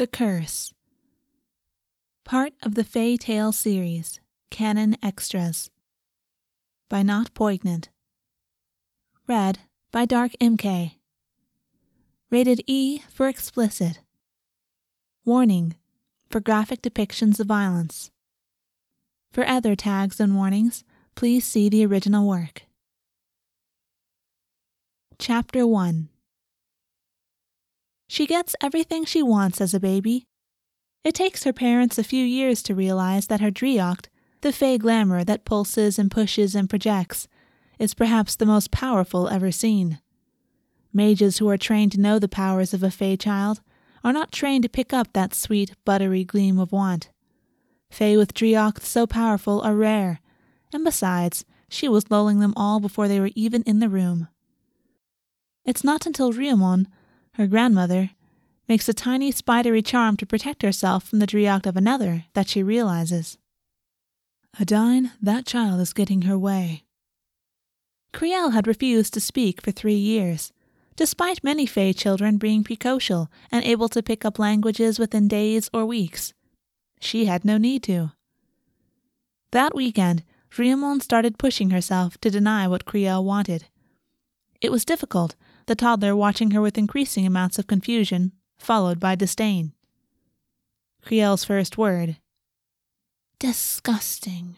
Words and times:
The 0.00 0.06
Curse. 0.06 0.72
Part 2.24 2.54
of 2.62 2.74
the 2.74 2.84
Fae 2.84 3.16
Tale 3.16 3.52
series, 3.52 4.18
Canon 4.50 4.96
Extras. 5.02 5.68
By 6.88 7.02
Not 7.02 7.34
Poignant. 7.34 7.90
Read 9.28 9.58
by 9.92 10.06
Dark 10.06 10.32
MK. 10.40 10.92
Rated 12.30 12.62
E 12.66 13.02
for 13.10 13.28
explicit. 13.28 14.00
Warning 15.26 15.74
for 16.30 16.40
graphic 16.40 16.80
depictions 16.80 17.38
of 17.38 17.46
violence. 17.46 18.10
For 19.30 19.46
other 19.46 19.76
tags 19.76 20.18
and 20.18 20.34
warnings, 20.34 20.82
please 21.14 21.44
see 21.44 21.68
the 21.68 21.84
original 21.84 22.26
work. 22.26 22.62
Chapter 25.18 25.66
1 25.66 26.08
She 28.10 28.26
gets 28.26 28.56
everything 28.60 29.04
she 29.04 29.22
wants 29.22 29.60
as 29.60 29.72
a 29.72 29.78
baby. 29.78 30.26
It 31.04 31.14
takes 31.14 31.44
her 31.44 31.52
parents 31.52 31.96
a 31.96 32.02
few 32.02 32.24
years 32.24 32.60
to 32.64 32.74
realize 32.74 33.28
that 33.28 33.40
her 33.40 33.52
Driocht, 33.52 34.08
the 34.40 34.50
fey 34.50 34.78
glamour 34.78 35.22
that 35.22 35.44
pulses 35.44 35.96
and 35.96 36.10
pushes 36.10 36.56
and 36.56 36.68
projects, 36.68 37.28
is 37.78 37.94
perhaps 37.94 38.34
the 38.34 38.46
most 38.46 38.72
powerful 38.72 39.28
ever 39.28 39.52
seen. 39.52 40.00
Mages 40.92 41.38
who 41.38 41.48
are 41.48 41.56
trained 41.56 41.92
to 41.92 42.00
know 42.00 42.18
the 42.18 42.26
powers 42.26 42.74
of 42.74 42.82
a 42.82 42.90
fey 42.90 43.16
child 43.16 43.60
are 44.02 44.12
not 44.12 44.32
trained 44.32 44.64
to 44.64 44.68
pick 44.68 44.92
up 44.92 45.12
that 45.12 45.32
sweet, 45.32 45.76
buttery 45.84 46.24
gleam 46.24 46.58
of 46.58 46.72
want. 46.72 47.10
Fey 47.90 48.16
with 48.16 48.34
Driocht 48.34 48.82
so 48.82 49.06
powerful 49.06 49.60
are 49.60 49.76
rare, 49.76 50.18
and 50.72 50.82
besides, 50.82 51.44
she 51.68 51.88
was 51.88 52.10
lulling 52.10 52.40
them 52.40 52.54
all 52.56 52.80
before 52.80 53.06
they 53.06 53.20
were 53.20 53.30
even 53.36 53.62
in 53.62 53.78
the 53.78 53.88
room. 53.88 54.26
It's 55.64 55.84
not 55.84 56.06
until 56.06 56.32
Riamon, 56.32 56.86
her 57.34 57.46
grandmother, 57.46 58.10
makes 58.68 58.88
a 58.88 58.94
tiny 58.94 59.32
spidery 59.32 59.82
charm 59.82 60.16
to 60.16 60.26
protect 60.26 60.62
herself 60.62 61.04
from 61.04 61.18
the 61.18 61.26
Driocht 61.26 61.66
of 61.66 61.76
another 61.76 62.24
that 62.34 62.48
she 62.48 62.62
realizes. 62.62 63.36
Adine, 64.58 65.12
that 65.20 65.46
child 65.46 65.80
is 65.80 65.92
getting 65.92 66.22
her 66.22 66.38
way. 66.38 66.84
Crielle 68.12 68.52
had 68.52 68.66
refused 68.66 69.14
to 69.14 69.20
speak 69.20 69.60
for 69.60 69.70
three 69.70 69.94
years, 69.94 70.52
despite 70.96 71.44
many 71.44 71.66
Fey 71.66 71.92
children 71.92 72.36
being 72.36 72.64
precocial 72.64 73.28
and 73.50 73.64
able 73.64 73.88
to 73.88 74.02
pick 74.02 74.24
up 74.24 74.38
languages 74.38 74.98
within 74.98 75.28
days 75.28 75.70
or 75.72 75.86
weeks. 75.86 76.34
She 77.00 77.26
had 77.26 77.44
no 77.44 77.58
need 77.58 77.82
to. 77.84 78.12
That 79.52 79.74
weekend, 79.74 80.24
Riamon 80.50 81.02
started 81.02 81.38
pushing 81.38 81.70
herself 81.70 82.18
to 82.18 82.30
deny 82.30 82.68
what 82.68 82.84
Crielle 82.84 83.24
wanted. 83.24 83.66
It 84.60 84.70
was 84.70 84.84
difficult, 84.84 85.36
the 85.70 85.76
toddler 85.76 86.16
watching 86.16 86.50
her 86.50 86.60
with 86.60 86.76
increasing 86.76 87.24
amounts 87.24 87.56
of 87.56 87.68
confusion, 87.68 88.32
followed 88.58 88.98
by 88.98 89.14
disdain. 89.14 89.72
Crielle's 91.00 91.44
first 91.44 91.78
word 91.78 92.16
Disgusting. 93.38 94.56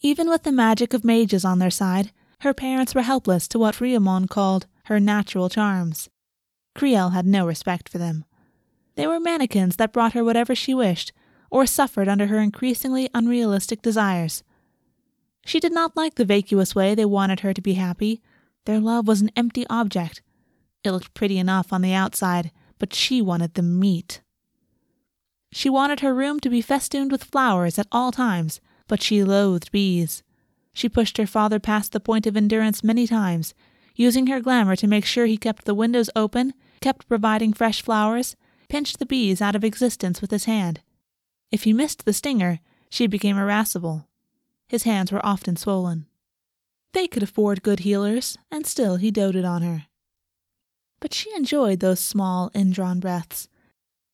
Even 0.00 0.30
with 0.30 0.44
the 0.44 0.52
magic 0.52 0.94
of 0.94 1.04
mages 1.04 1.44
on 1.44 1.58
their 1.58 1.70
side, 1.70 2.12
her 2.38 2.54
parents 2.54 2.94
were 2.94 3.02
helpless 3.02 3.46
to 3.48 3.58
what 3.58 3.74
Riamon 3.74 4.26
called 4.30 4.66
her 4.84 4.98
natural 4.98 5.50
charms. 5.50 6.08
Crielle 6.74 7.12
had 7.12 7.26
no 7.26 7.46
respect 7.46 7.90
for 7.90 7.98
them. 7.98 8.24
They 8.94 9.06
were 9.06 9.20
mannequins 9.20 9.76
that 9.76 9.92
brought 9.92 10.14
her 10.14 10.24
whatever 10.24 10.54
she 10.54 10.72
wished, 10.72 11.12
or 11.50 11.66
suffered 11.66 12.08
under 12.08 12.28
her 12.28 12.38
increasingly 12.38 13.10
unrealistic 13.12 13.82
desires. 13.82 14.42
She 15.44 15.60
did 15.60 15.72
not 15.72 15.94
like 15.94 16.14
the 16.14 16.24
vacuous 16.24 16.74
way 16.74 16.94
they 16.94 17.04
wanted 17.04 17.40
her 17.40 17.52
to 17.52 17.60
be 17.60 17.74
happy. 17.74 18.22
Their 18.66 18.80
love 18.80 19.06
was 19.06 19.20
an 19.20 19.30
empty 19.36 19.66
object. 19.68 20.22
It 20.84 20.92
looked 20.92 21.14
pretty 21.14 21.38
enough 21.38 21.72
on 21.72 21.82
the 21.82 21.94
outside, 21.94 22.50
but 22.78 22.94
she 22.94 23.20
wanted 23.20 23.54
the 23.54 23.62
meat. 23.62 24.20
She 25.52 25.68
wanted 25.68 26.00
her 26.00 26.14
room 26.14 26.40
to 26.40 26.50
be 26.50 26.62
festooned 26.62 27.10
with 27.10 27.24
flowers 27.24 27.78
at 27.78 27.88
all 27.90 28.12
times, 28.12 28.60
but 28.86 29.02
she 29.02 29.24
loathed 29.24 29.72
bees. 29.72 30.22
She 30.72 30.88
pushed 30.88 31.16
her 31.18 31.26
father 31.26 31.58
past 31.58 31.92
the 31.92 32.00
point 32.00 32.26
of 32.26 32.36
endurance 32.36 32.84
many 32.84 33.06
times, 33.06 33.54
using 33.96 34.28
her 34.28 34.40
glamour 34.40 34.76
to 34.76 34.86
make 34.86 35.04
sure 35.04 35.26
he 35.26 35.36
kept 35.36 35.64
the 35.64 35.74
windows 35.74 36.10
open, 36.14 36.54
kept 36.80 37.08
providing 37.08 37.52
fresh 37.52 37.82
flowers, 37.82 38.36
pinched 38.68 38.98
the 38.98 39.06
bees 39.06 39.42
out 39.42 39.56
of 39.56 39.64
existence 39.64 40.20
with 40.20 40.30
his 40.30 40.44
hand. 40.44 40.80
If 41.50 41.64
he 41.64 41.72
missed 41.72 42.04
the 42.04 42.12
stinger, 42.12 42.60
she 42.88 43.06
became 43.06 43.36
irascible. 43.36 44.08
His 44.68 44.84
hands 44.84 45.10
were 45.10 45.24
often 45.26 45.56
swollen. 45.56 46.06
They 46.92 47.06
could 47.06 47.22
afford 47.22 47.62
good 47.62 47.80
healers, 47.80 48.36
and 48.50 48.66
still 48.66 48.96
he 48.96 49.10
doted 49.10 49.44
on 49.44 49.62
her. 49.62 49.86
But 51.00 51.14
she 51.14 51.34
enjoyed 51.34 51.80
those 51.80 52.00
small, 52.00 52.50
indrawn 52.54 53.00
breaths. 53.00 53.48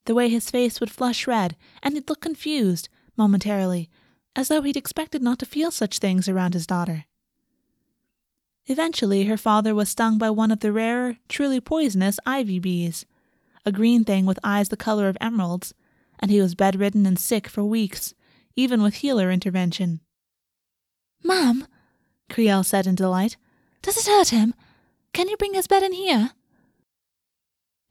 The 0.04 0.14
way 0.14 0.28
his 0.28 0.50
face 0.50 0.78
would 0.78 0.90
flush 0.90 1.26
red, 1.26 1.56
and 1.82 1.94
he'd 1.94 2.08
look 2.08 2.20
confused, 2.20 2.88
momentarily, 3.16 3.88
as 4.36 4.48
though 4.48 4.62
he'd 4.62 4.76
expected 4.76 5.22
not 5.22 5.38
to 5.40 5.46
feel 5.46 5.70
such 5.70 5.98
things 5.98 6.28
around 6.28 6.54
his 6.54 6.66
daughter. 6.66 7.06
Eventually, 8.66 9.24
her 9.24 9.36
father 9.36 9.74
was 9.74 9.88
stung 9.88 10.18
by 10.18 10.30
one 10.30 10.50
of 10.50 10.60
the 10.60 10.72
rarer, 10.72 11.16
truly 11.28 11.60
poisonous 11.60 12.18
ivy 12.26 12.58
bees, 12.58 13.06
a 13.64 13.72
green 13.72 14.04
thing 14.04 14.26
with 14.26 14.38
eyes 14.44 14.68
the 14.68 14.76
color 14.76 15.08
of 15.08 15.16
emeralds, 15.20 15.72
and 16.18 16.30
he 16.30 16.40
was 16.40 16.54
bedridden 16.54 17.06
and 17.06 17.18
sick 17.18 17.48
for 17.48 17.64
weeks, 17.64 18.14
even 18.54 18.82
with 18.82 18.94
healer 18.94 19.30
intervention. 19.30 20.00
Mom, 21.22 21.66
Crielle 22.28 22.64
said 22.64 22.86
in 22.86 22.94
delight, 22.94 23.36
does 23.82 23.96
it 23.96 24.10
hurt 24.10 24.28
him? 24.30 24.54
Can 25.12 25.28
you 25.28 25.36
bring 25.36 25.54
his 25.54 25.66
bed 25.66 25.82
in 25.82 25.92
here? 25.92 26.32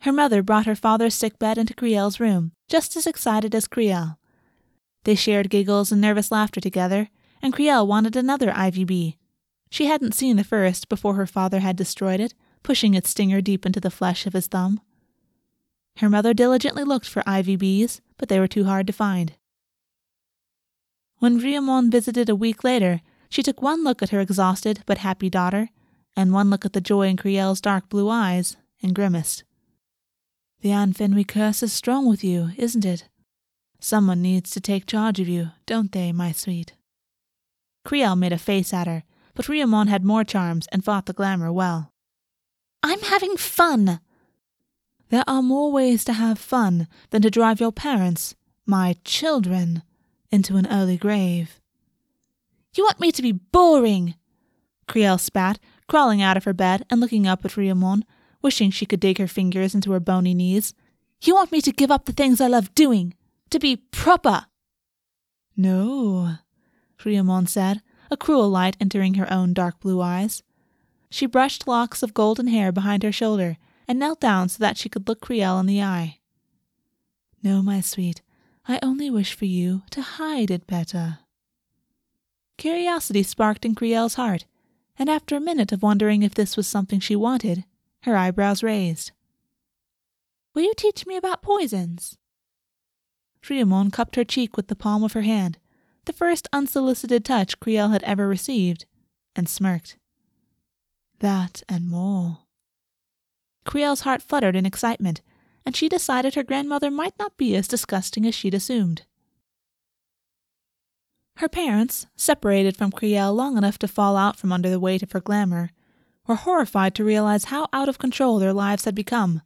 Her 0.02 0.12
mother 0.12 0.44
brought 0.44 0.66
her 0.66 0.76
father's 0.76 1.16
sick 1.16 1.40
bed 1.40 1.58
into 1.58 1.74
Crielle's 1.74 2.20
room, 2.20 2.52
just 2.68 2.96
as 2.96 3.08
excited 3.08 3.56
as 3.56 3.68
Crielle. 3.68 4.18
They 5.04 5.16
shared 5.16 5.50
giggles 5.50 5.92
and 5.92 6.02
nervous 6.02 6.32
laughter 6.32 6.60
together, 6.60 7.10
and 7.42 7.54
Crielle 7.54 7.88
wanted 7.88 8.16
another 8.16 8.52
ivy 8.56 8.84
bee. 8.84 9.18
She 9.70 9.86
hadn't 9.86 10.16
seen 10.16 10.36
the 10.36 10.44
first 10.44 10.90
before 10.90 11.16
her 11.16 11.26
father 11.26 11.60
had 11.60 11.76
destroyed 11.76 12.20
it, 12.20 12.34
pushing 12.62 12.94
its 12.94 13.10
stinger 13.10 13.42
deep 13.42 13.66
into 13.66 13.80
the 13.80 13.92
flesh 13.92 14.26
of 14.26 14.34
his 14.34 14.48
thumb. 14.48 14.82
Her 15.98 16.10
mother 16.10 16.34
diligently 16.34 16.84
looked 16.84 17.08
for 17.08 17.24
ivy 17.26 17.56
bees, 17.56 18.02
but 18.18 18.30
they 18.30 18.40
were 18.40 18.48
too 18.48 18.66
hard 18.66 18.88
to 18.88 18.94
find. 18.94 19.34
When 21.20 21.40
Riamon 21.40 21.90
visited 21.90 22.30
a 22.30 22.36
week 22.36 22.64
later, 22.64 23.02
she 23.36 23.44
took 23.44 23.62
one 23.62 23.84
look 23.84 24.02
at 24.02 24.12
her 24.12 24.22
exhausted 24.22 24.82
but 24.86 25.00
happy 25.00 25.30
daughter, 25.30 25.68
and 26.16 26.32
one 26.32 26.50
look 26.50 26.64
at 26.64 26.72
the 26.72 26.80
joy 26.80 27.10
in 27.10 27.18
Crielle's 27.18 27.60
dark 27.60 27.90
blue 27.90 28.10
eyes, 28.10 28.56
and 28.82 28.96
grimaced. 28.96 29.44
The 30.62 30.72
An 30.72 30.94
Fnwy 30.94 31.28
curse 31.28 31.62
is 31.62 31.74
strong 31.74 32.08
with 32.08 32.24
you, 32.24 32.52
isn't 32.56 32.86
it? 32.86 33.10
Someone 33.82 34.22
needs 34.22 34.52
to 34.52 34.62
take 34.62 34.86
charge 34.86 35.20
of 35.20 35.28
you, 35.28 35.50
don't 35.66 35.92
they, 35.92 36.14
my 36.14 36.32
sweet? 36.32 36.76
Crielle 37.86 38.16
made 38.16 38.32
a 38.32 38.38
face 38.38 38.74
at 38.74 38.88
her, 38.88 39.04
but 39.34 39.48
Riamon 39.48 39.90
had 39.90 40.06
more 40.06 40.24
charms 40.24 40.66
and 40.72 40.86
fought 40.86 41.06
the 41.06 41.12
glamour 41.12 41.52
well. 41.52 41.92
I'm 42.84 43.02
having 43.02 43.36
fun, 43.36 44.00
there 45.10 45.26
are 45.28 45.42
more 45.42 45.74
ways 45.74 46.06
to 46.06 46.14
have 46.14 46.40
fun 46.40 46.88
than 47.10 47.22
to 47.24 47.30
drive 47.30 47.60
your 47.60 47.74
parents, 47.74 48.34
my 48.66 48.96
children, 49.04 49.84
into 50.32 50.56
an 50.56 50.68
early 50.72 50.96
grave. 50.96 51.60
You 52.76 52.84
want 52.84 53.00
me 53.00 53.12
to 53.12 53.22
be 53.22 53.32
boring? 53.32 54.16
Crielle 54.88 55.20
spat, 55.20 55.60
crawling 55.88 56.22
out 56.22 56.38
of 56.38 56.44
her 56.44 56.54
bed 56.54 56.86
and 56.90 57.00
looking 57.00 57.26
up 57.26 57.46
at 57.46 57.52
Riamon, 57.52 58.04
wishing 58.42 58.70
she 58.70 58.86
could 58.86 59.00
dig 59.00 59.18
her 59.18 59.28
fingers 59.28 59.74
into 59.74 59.92
her 59.92 60.00
bony 60.00 60.34
knees. 60.34 60.74
You 61.22 61.34
want 61.34 61.52
me 61.52 61.62
to 61.62 61.72
give 61.72 61.90
up 61.90 62.06
the 62.06 62.14
things 62.14 62.40
I 62.42 62.48
love 62.48 62.76
doing, 62.76 63.16
to 63.50 63.60
be 63.60 63.78
proper? 63.78 64.46
No, 65.58 66.38
Riamon 67.00 67.48
said, 67.48 67.82
a 68.12 68.18
cruel 68.18 68.50
light 68.50 68.78
entering 68.80 69.16
her 69.16 69.32
own 69.32 69.54
dark 69.54 69.80
blue 69.80 70.02
eyes. 70.02 70.44
She 71.10 71.26
brushed 71.26 71.68
locks 71.68 72.04
of 72.04 72.14
golden 72.14 72.48
hair 72.48 72.72
behind 72.72 73.04
her 73.04 73.12
shoulder 73.12 73.58
and 73.88 73.98
knelt 73.98 74.20
down 74.20 74.50
so 74.50 74.58
that 74.60 74.78
she 74.78 74.90
could 74.90 75.08
look 75.08 75.22
Crielle 75.22 75.60
in 75.60 75.66
the 75.66 75.82
eye. 75.82 76.20
No, 77.42 77.62
my 77.62 77.80
sweet, 77.80 78.22
I 78.68 78.80
only 78.82 79.10
wish 79.10 79.34
for 79.34 79.46
you 79.46 79.84
to 79.92 80.02
hide 80.02 80.52
it 80.52 80.68
better. 80.68 81.20
Curiosity 82.58 83.24
sparked 83.24 83.66
in 83.66 83.76
Crielle's 83.76 84.16
heart, 84.16 84.46
and 84.98 85.10
after 85.10 85.36
a 85.36 85.42
minute 85.42 85.72
of 85.72 85.84
wondering 85.84 86.24
if 86.24 86.34
this 86.34 86.56
was 86.56 86.68
something 86.68 87.00
she 87.00 87.16
wanted, 87.16 87.66
her 88.04 88.16
eyebrows 88.16 88.64
raised. 88.64 89.12
Will 90.54 90.64
you 90.64 90.74
teach 90.76 91.06
me 91.06 91.18
about 91.18 91.42
poisons? 91.42 92.18
Riamon 93.44 93.92
cupped 93.92 94.16
her 94.16 94.24
cheek 94.24 94.56
with 94.56 94.68
the 94.68 94.76
palm 94.76 95.04
of 95.04 95.14
her 95.14 95.22
hand, 95.22 95.58
the 96.06 96.14
first 96.14 96.48
unsolicited 96.54 97.26
touch 97.26 97.60
Crielle 97.60 97.92
had 97.92 98.04
ever 98.04 98.28
received, 98.28 98.86
and 99.36 99.50
smirked. 99.50 99.98
That 101.20 101.62
and 101.68 101.90
more. 101.90 102.40
Crielle's 103.66 104.02
heart 104.02 104.22
fluttered 104.22 104.56
in 104.56 104.66
excitement, 104.66 105.22
and 105.66 105.76
she 105.76 105.90
decided 105.90 106.36
her 106.36 106.44
grandmother 106.44 106.92
might 106.92 107.18
not 107.18 107.38
be 107.38 107.56
as 107.56 107.68
disgusting 107.68 108.26
as 108.26 108.36
she'd 108.36 108.54
assumed. 108.54 109.04
Her 111.38 111.50
parents, 111.50 112.08
separated 112.16 112.78
from 112.78 112.92
Crielle 112.92 113.36
long 113.36 113.58
enough 113.58 113.78
to 113.80 113.88
fall 113.88 114.16
out 114.16 114.38
from 114.38 114.54
under 114.54 114.70
the 114.70 114.80
weight 114.80 115.04
of 115.04 115.12
her 115.12 115.20
glamour, 115.20 115.72
were 116.28 116.36
horrified 116.36 116.96
to 116.96 117.04
realize 117.04 117.46
how 117.46 117.68
out 117.74 117.90
of 117.90 118.00
control 118.00 118.40
their 118.40 118.54
lives 118.54 118.86
had 118.86 118.96
become. 118.96 119.42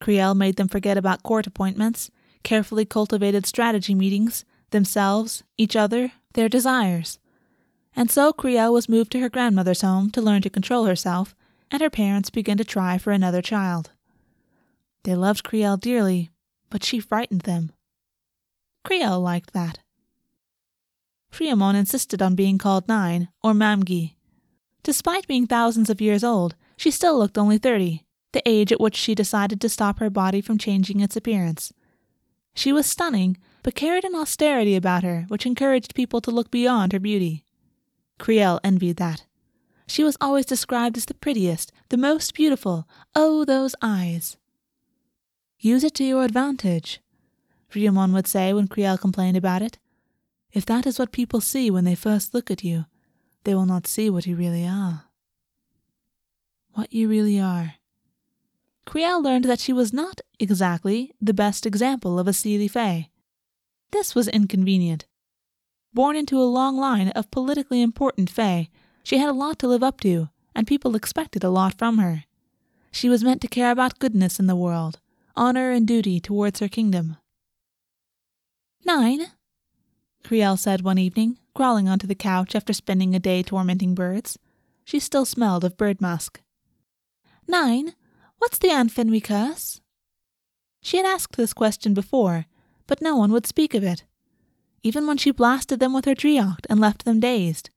Crielle 0.00 0.36
made 0.36 0.56
them 0.56 0.68
forget 0.68 0.96
about 0.96 1.22
court 1.22 1.46
appointments, 1.46 2.10
carefully 2.42 2.84
cultivated 2.84 3.44
strategy 3.44 3.94
meetings, 3.94 4.44
themselves, 4.70 5.42
each 5.58 5.74
other, 5.74 6.12
their 6.34 6.48
desires. 6.48 7.18
And 7.94 8.10
so 8.10 8.32
Crielle 8.32 8.72
was 8.72 8.88
moved 8.88 9.10
to 9.12 9.20
her 9.20 9.28
grandmother's 9.28 9.82
home 9.82 10.10
to 10.12 10.22
learn 10.22 10.42
to 10.42 10.50
control 10.50 10.84
herself, 10.84 11.34
and 11.72 11.82
her 11.82 11.90
parents 11.90 12.30
began 12.30 12.56
to 12.56 12.64
try 12.64 12.98
for 12.98 13.10
another 13.10 13.42
child. 13.42 13.90
They 15.02 15.16
loved 15.16 15.44
Crielle 15.44 15.76
dearly, 15.76 16.30
but 16.70 16.84
she 16.84 17.00
frightened 17.00 17.42
them. 17.42 17.72
Crielle 18.84 19.20
liked 19.20 19.52
that. 19.52 19.80
Friamon 21.30 21.74
insisted 21.74 22.20
on 22.20 22.34
being 22.34 22.58
called 22.58 22.88
Nain, 22.88 23.28
or 23.42 23.52
Mamgi. 23.52 24.14
Despite 24.82 25.26
being 25.26 25.46
thousands 25.46 25.90
of 25.90 26.00
years 26.00 26.24
old, 26.24 26.54
she 26.76 26.90
still 26.90 27.18
looked 27.18 27.38
only 27.38 27.58
thirty, 27.58 28.04
the 28.32 28.42
age 28.46 28.72
at 28.72 28.80
which 28.80 28.96
she 28.96 29.14
decided 29.14 29.60
to 29.60 29.68
stop 29.68 29.98
her 29.98 30.10
body 30.10 30.40
from 30.40 30.58
changing 30.58 31.00
its 31.00 31.16
appearance. 31.16 31.72
She 32.54 32.72
was 32.72 32.86
stunning, 32.86 33.36
but 33.62 33.74
carried 33.74 34.04
an 34.04 34.14
austerity 34.14 34.74
about 34.74 35.02
her 35.02 35.24
which 35.28 35.46
encouraged 35.46 35.94
people 35.94 36.20
to 36.22 36.30
look 36.30 36.50
beyond 36.50 36.92
her 36.92 37.00
beauty. 37.00 37.44
Crielle 38.18 38.60
envied 38.64 38.96
that. 38.96 39.24
She 39.86 40.04
was 40.04 40.16
always 40.20 40.46
described 40.46 40.96
as 40.96 41.06
the 41.06 41.14
prettiest, 41.14 41.72
the 41.88 41.96
most 41.96 42.34
beautiful. 42.34 42.88
Oh, 43.14 43.44
those 43.44 43.74
eyes! 43.82 44.36
Use 45.58 45.84
it 45.84 45.94
to 45.96 46.04
your 46.04 46.24
advantage, 46.24 47.00
Friamon 47.70 48.12
would 48.12 48.26
say 48.26 48.52
when 48.52 48.68
Crielle 48.68 49.00
complained 49.00 49.36
about 49.36 49.62
it. 49.62 49.78
If 50.52 50.66
that 50.66 50.86
is 50.86 50.98
what 50.98 51.12
people 51.12 51.40
see 51.40 51.70
when 51.70 51.84
they 51.84 51.94
first 51.94 52.34
look 52.34 52.50
at 52.50 52.64
you, 52.64 52.86
they 53.44 53.54
will 53.54 53.66
not 53.66 53.86
see 53.86 54.10
what 54.10 54.26
you 54.26 54.36
really 54.36 54.66
are. 54.66 55.04
What 56.72 56.92
you 56.92 57.08
really 57.08 57.40
are. 57.40 57.74
Crielle 58.86 59.22
learned 59.22 59.44
that 59.44 59.60
she 59.60 59.72
was 59.72 59.92
not 59.92 60.20
exactly 60.38 61.12
the 61.20 61.34
best 61.34 61.66
example 61.66 62.18
of 62.18 62.26
a 62.26 62.32
Seelie 62.32 62.70
Fae. 62.70 63.08
This 63.92 64.14
was 64.14 64.28
inconvenient. 64.28 65.06
Born 65.92 66.16
into 66.16 66.40
a 66.40 66.44
long 66.44 66.76
line 66.76 67.08
of 67.10 67.30
politically 67.30 67.82
important 67.82 68.30
Fae, 68.30 68.68
she 69.02 69.18
had 69.18 69.28
a 69.28 69.32
lot 69.32 69.58
to 69.60 69.68
live 69.68 69.82
up 69.82 70.00
to, 70.00 70.28
and 70.54 70.66
people 70.66 70.96
expected 70.96 71.44
a 71.44 71.50
lot 71.50 71.78
from 71.78 71.98
her. 71.98 72.24
She 72.92 73.08
was 73.08 73.24
meant 73.24 73.40
to 73.42 73.48
care 73.48 73.70
about 73.70 73.98
goodness 73.98 74.40
in 74.40 74.46
the 74.46 74.56
world, 74.56 75.00
honor 75.36 75.70
and 75.70 75.86
duty 75.86 76.20
towards 76.20 76.60
her 76.60 76.68
kingdom. 76.68 77.16
Nain. 78.84 79.26
Crielle 80.24 80.58
said 80.58 80.82
one 80.82 80.98
evening, 80.98 81.38
crawling 81.54 81.88
onto 81.88 82.06
the 82.06 82.14
couch 82.14 82.54
after 82.54 82.72
spending 82.72 83.14
a 83.14 83.18
day 83.18 83.42
tormenting 83.42 83.94
birds. 83.94 84.38
She 84.84 84.98
still 84.98 85.24
smelled 85.24 85.64
of 85.64 85.76
bird 85.76 86.00
musk. 86.00 86.40
Nain, 87.48 87.94
what's 88.38 88.58
the 88.58 88.68
Anfin 88.68 89.22
curse? 89.22 89.80
She 90.82 90.96
had 90.96 91.06
asked 91.06 91.36
this 91.36 91.52
question 91.52 91.94
before, 91.94 92.46
but 92.86 93.02
no 93.02 93.16
one 93.16 93.32
would 93.32 93.46
speak 93.46 93.74
of 93.74 93.84
it, 93.84 94.04
even 94.82 95.06
when 95.06 95.18
she 95.18 95.30
blasted 95.30 95.80
them 95.80 95.92
with 95.92 96.04
her 96.04 96.14
Driocht 96.14 96.66
and 96.70 96.80
left 96.80 97.04
them 97.04 97.20
dazed. 97.20 97.70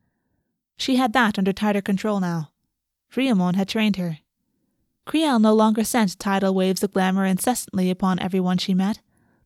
She 0.78 0.96
had 0.96 1.14
that 1.14 1.38
under 1.38 1.54
tighter 1.54 1.82
control 1.82 2.20
now. 2.20 2.52
Riamon 3.14 3.56
had 3.56 3.68
trained 3.68 3.98
her. 3.98 4.20
Crielle 5.06 5.40
no 5.40 5.54
longer 5.54 5.84
sent 5.84 6.18
tidal 6.18 6.56
waves 6.56 6.84
of 6.84 6.94
glamour 6.94 7.26
incessantly 7.26 7.90
upon 7.90 8.20
everyone 8.20 8.58
she 8.58 8.74
met, 8.74 9.02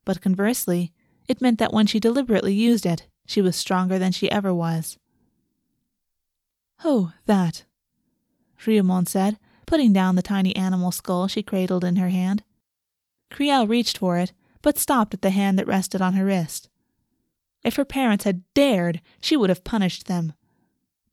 but 0.06 0.22
conversely, 0.22 0.94
it 1.28 1.42
meant 1.42 1.60
that 1.60 1.74
when 1.74 1.88
she 1.88 2.00
deliberately 2.00 2.54
used 2.54 2.86
it, 2.86 3.08
she 3.26 3.42
was 3.42 3.56
stronger 3.56 4.00
than 4.00 4.12
she 4.12 4.32
ever 4.32 4.54
was. 4.54 4.98
Oh, 6.84 7.12
that, 7.26 7.66
Friamon 8.58 9.08
said, 9.08 9.38
putting 9.66 9.94
down 9.94 10.16
the 10.16 10.22
tiny 10.22 10.56
animal 10.56 10.92
skull 10.92 11.28
she 11.28 11.44
cradled 11.44 11.84
in 11.84 11.98
her 11.98 12.10
hand. 12.10 12.44
Crielle 13.30 13.68
reached 13.68 13.98
for 13.98 14.18
it, 14.18 14.32
but 14.62 14.78
stopped 14.78 15.14
at 15.14 15.22
the 15.22 15.30
hand 15.30 15.60
that 15.60 15.68
rested 15.68 16.02
on 16.02 16.14
her 16.14 16.26
wrist. 16.26 16.70
If 17.64 17.76
her 17.76 17.86
parents 17.86 18.24
had 18.24 18.44
dared, 18.54 19.02
she 19.20 19.36
would 19.36 19.50
have 19.50 19.64
punished 19.64 20.08
them. 20.08 20.34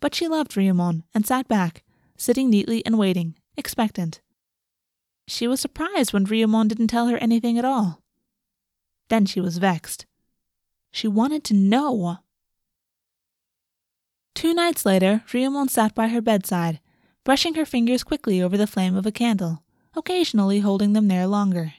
But 0.00 0.14
she 0.14 0.28
loved 0.28 0.52
Friamon 0.52 1.02
and 1.14 1.26
sat 1.26 1.49
back, 1.49 1.82
sitting 2.16 2.50
neatly 2.50 2.84
and 2.87 2.99
waiting, 2.99 3.34
expectant. 3.56 4.20
She 5.26 5.49
was 5.49 5.61
surprised 5.61 6.12
when 6.12 6.26
Friamon 6.26 6.69
didn't 6.69 6.88
tell 6.88 7.08
her 7.08 7.16
anything 7.16 7.58
at 7.58 7.64
all. 7.64 8.04
Then 9.09 9.27
she 9.27 9.41
was 9.41 9.59
vexed. 9.59 10.06
She 10.91 11.09
wanted 11.09 11.45
to 11.45 11.55
know. 11.55 12.19
Two 14.35 14.55
nights 14.55 14.85
later, 14.85 15.23
Friamon 15.27 15.69
sat 15.69 15.95
by 15.95 16.09
her 16.09 16.21
bedside, 16.21 16.81
brushing 17.25 17.55
her 17.55 17.65
fingers 17.65 18.05
quickly 18.05 18.43
over 18.43 18.56
the 18.56 18.67
flame 18.67 18.97
of 18.97 19.06
a 19.06 19.12
candle, 19.12 19.62
occasionally 19.97 20.61
holding 20.61 20.93
them 20.93 21.09
there 21.09 21.27
longer. 21.27 21.75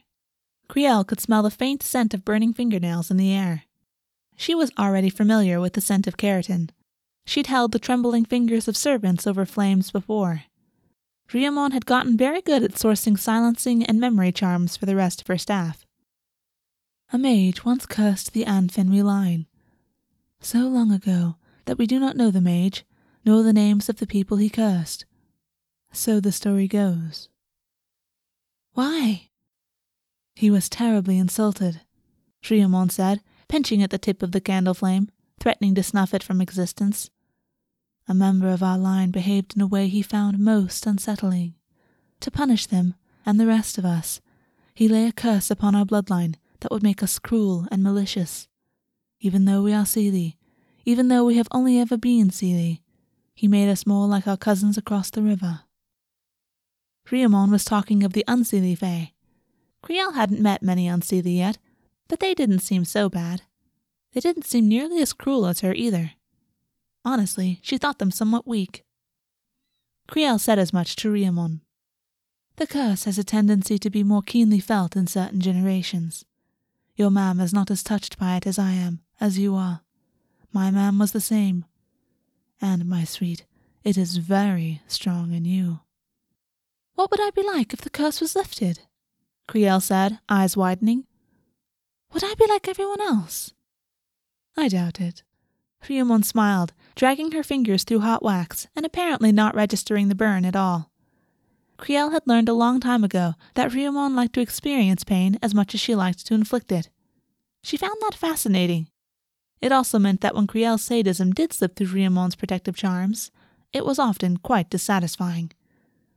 Crielle 0.67 1.05
could 1.05 1.21
smell 1.21 1.43
the 1.43 1.51
faint 1.51 1.83
scent 1.83 2.13
of 2.13 2.25
burning 2.25 2.53
fingernails 2.53 3.11
in 3.11 3.17
the 3.17 3.33
air. 3.33 3.63
She 4.35 4.55
was 4.55 4.71
already 4.77 5.09
familiar 5.09 5.59
with 5.59 5.73
the 5.73 5.81
scent 5.81 6.07
of 6.07 6.17
keratin. 6.17 6.69
She'd 7.25 7.47
held 7.47 7.71
the 7.71 7.79
trembling 7.79 8.25
fingers 8.25 8.67
of 8.67 8.77
servants 8.77 9.25
over 9.25 9.45
flames 9.45 9.91
before. 9.91 10.43
Friamon 11.27 11.71
had 11.71 11.85
gotten 11.85 12.17
very 12.17 12.41
good 12.41 12.63
at 12.63 12.73
sourcing 12.73 13.17
silencing 13.17 13.83
and 13.83 13.99
memory 13.99 14.31
charms 14.31 14.77
for 14.77 14.85
the 14.85 14.95
rest 14.95 15.21
of 15.21 15.27
her 15.27 15.37
staff. 15.37 15.84
A 17.13 17.17
mage 17.17 17.63
once 17.63 17.85
cursed 17.85 18.33
the 18.33 18.45
An 18.45 18.67
Fnwy 18.67 19.03
line. 19.03 19.45
So 20.39 20.67
long 20.67 20.91
ago 20.91 21.35
that 21.65 21.77
we 21.77 21.85
do 21.85 21.99
not 21.99 22.17
know 22.17 22.31
the 22.31 22.41
mage, 22.41 22.83
nor 23.23 23.43
the 23.43 23.53
names 23.53 23.89
of 23.89 23.97
the 23.97 24.07
people 24.07 24.37
he 24.37 24.49
cursed. 24.49 25.05
So 25.91 26.19
the 26.19 26.31
story 26.31 26.67
goes. 26.67 27.29
Why? 28.73 29.29
He 30.35 30.51
was 30.51 30.67
terribly 30.67 31.17
insulted, 31.17 31.81
Friamon 32.41 32.91
said, 32.91 33.21
pinching 33.47 33.81
at 33.81 33.89
the 33.89 33.97
tip 33.97 34.21
of 34.21 34.31
the 34.31 34.41
candle 34.41 34.73
flame, 34.73 35.09
threatening 35.39 35.75
to 35.75 35.83
snuff 35.83 36.13
it 36.13 36.23
from 36.23 36.41
existence. 36.41 37.09
A 38.07 38.13
member 38.13 38.49
of 38.49 38.61
our 38.61 38.77
line 38.77 39.11
behaved 39.11 39.55
in 39.55 39.61
a 39.61 39.67
way 39.67 39.87
he 39.87 40.01
found 40.01 40.39
most 40.39 40.85
unsettling. 40.85 41.53
To 42.19 42.31
punish 42.31 42.65
them, 42.65 42.95
and 43.25 43.39
the 43.39 43.47
rest 43.47 43.77
of 43.77 43.85
us, 43.85 44.21
he 44.73 44.87
lay 44.87 45.07
a 45.07 45.11
curse 45.11 45.49
upon 45.49 45.73
our 45.73 45.85
bloodline 45.85 46.35
that 46.65 46.71
would 46.71 46.81
make 46.81 47.03
us 47.03 47.19
cruel 47.19 47.67
and 47.69 47.83
malicious. 47.83 48.47
Even 49.19 49.45
though 49.45 49.61
we 49.61 49.71
are 49.71 49.83
Seelie, 49.83 50.35
even 50.83 51.09
though 51.09 51.23
we 51.23 51.37
have 51.37 51.47
only 51.51 51.79
ever 51.79 51.95
been 51.95 52.29
Seelie, 52.31 52.81
he 53.35 53.47
made 53.47 53.69
us 53.69 53.85
more 53.85 54.07
like 54.07 54.25
our 54.25 54.35
cousins 54.35 54.75
across 54.75 55.11
the 55.11 55.21
river. 55.21 55.59
Friamon 57.07 57.51
was 57.51 57.63
talking 57.63 58.03
of 58.03 58.13
the 58.13 58.25
Unseelie 58.27 58.75
Fae. 58.75 59.11
Crielle 59.83 60.15
hadn't 60.15 60.41
met 60.41 60.63
many 60.63 60.87
Unseelie 60.87 61.37
yet, 61.37 61.59
but 62.07 62.19
they 62.19 62.33
didn't 62.33 62.61
seem 62.61 62.83
so 62.83 63.09
bad. 63.09 63.43
They 64.15 64.19
didn't 64.19 64.47
seem 64.47 64.67
nearly 64.67 65.03
as 65.03 65.13
cruel 65.13 65.45
as 65.45 65.59
her 65.59 65.75
either. 65.75 66.13
Honestly, 67.03 67.59
she 67.61 67.77
thought 67.77 67.99
them 67.99 68.09
somewhat 68.09 68.47
weak. 68.47 68.83
Crielle 70.09 70.39
said 70.39 70.57
as 70.57 70.73
much 70.73 70.95
to 70.95 71.13
Riamon. 71.13 71.59
The 72.55 72.65
curse 72.65 73.03
has 73.03 73.19
a 73.19 73.23
tendency 73.23 73.77
to 73.77 73.91
be 73.91 74.03
more 74.03 74.23
keenly 74.23 74.59
felt 74.59 74.95
in 74.95 75.05
certain 75.05 75.41
generations. 75.41 76.25
Your 76.95 77.11
mam 77.11 77.39
is 77.39 77.53
not 77.53 77.69
as 77.69 77.83
touched 77.83 78.17
by 78.17 78.37
it 78.37 78.47
as 78.47 78.57
I 78.57 78.71
am, 78.71 79.01
as 79.19 79.37
you 79.37 79.55
are. 79.55 79.81
My 80.53 80.71
mam 80.71 80.97
was 80.97 81.11
the 81.11 81.21
same. 81.21 81.65
And, 82.61 82.85
my 82.85 83.03
sweet, 83.03 83.45
it 83.83 83.97
is 83.97 84.17
very 84.17 84.81
strong 84.87 85.33
in 85.33 85.43
you. 85.43 85.81
What 86.95 87.11
would 87.11 87.19
I 87.19 87.31
be 87.31 87.43
like 87.43 87.73
if 87.73 87.81
the 87.81 87.89
curse 87.89 88.21
was 88.21 88.35
lifted? 88.35 88.79
Crielle 89.47 89.81
said, 89.81 90.19
eyes 90.29 90.55
widening. 90.55 91.05
Would 92.13 92.23
I 92.23 92.33
be 92.35 92.47
like 92.47 92.69
everyone 92.69 93.01
else? 93.01 93.53
I 94.55 94.69
doubt 94.69 95.01
it. 95.01 95.23
Friamon 95.83 96.23
smiled, 96.23 96.73
dragging 96.95 97.33
her 97.33 97.43
fingers 97.43 97.83
through 97.83 97.99
hot 97.99 98.23
wax 98.23 98.67
and 98.75 98.85
apparently 98.85 99.33
not 99.33 99.53
registering 99.53 100.07
the 100.07 100.15
burn 100.15 100.45
at 100.45 100.55
all. 100.55 100.89
Crielle 101.77 102.11
had 102.11 102.25
learned 102.25 102.49
a 102.49 102.53
long 102.53 102.79
time 102.79 103.03
ago 103.03 103.33
that 103.55 103.71
Friamon 103.71 104.15
liked 104.15 104.33
to 104.33 104.41
experience 104.41 105.03
pain 105.03 105.37
as 105.41 105.53
much 105.53 105.73
as 105.73 105.81
she 105.81 105.95
liked 105.95 106.25
to 106.27 106.33
inflict 106.33 106.71
it. 106.71 106.89
She 107.63 107.77
found 107.77 107.95
that 108.01 108.15
fascinating. 108.15 108.87
It 109.61 109.71
also 109.71 109.99
meant 109.99 110.21
that 110.21 110.35
when 110.35 110.47
Crielle's 110.47 110.83
sadism 110.83 111.31
did 111.31 111.53
slip 111.53 111.75
through 111.75 111.87
Friamon's 111.87 112.35
protective 112.35 112.75
charms, 112.75 113.31
it 113.73 113.85
was 113.85 113.99
often 113.99 114.37
quite 114.37 114.69
dissatisfying. 114.69 115.51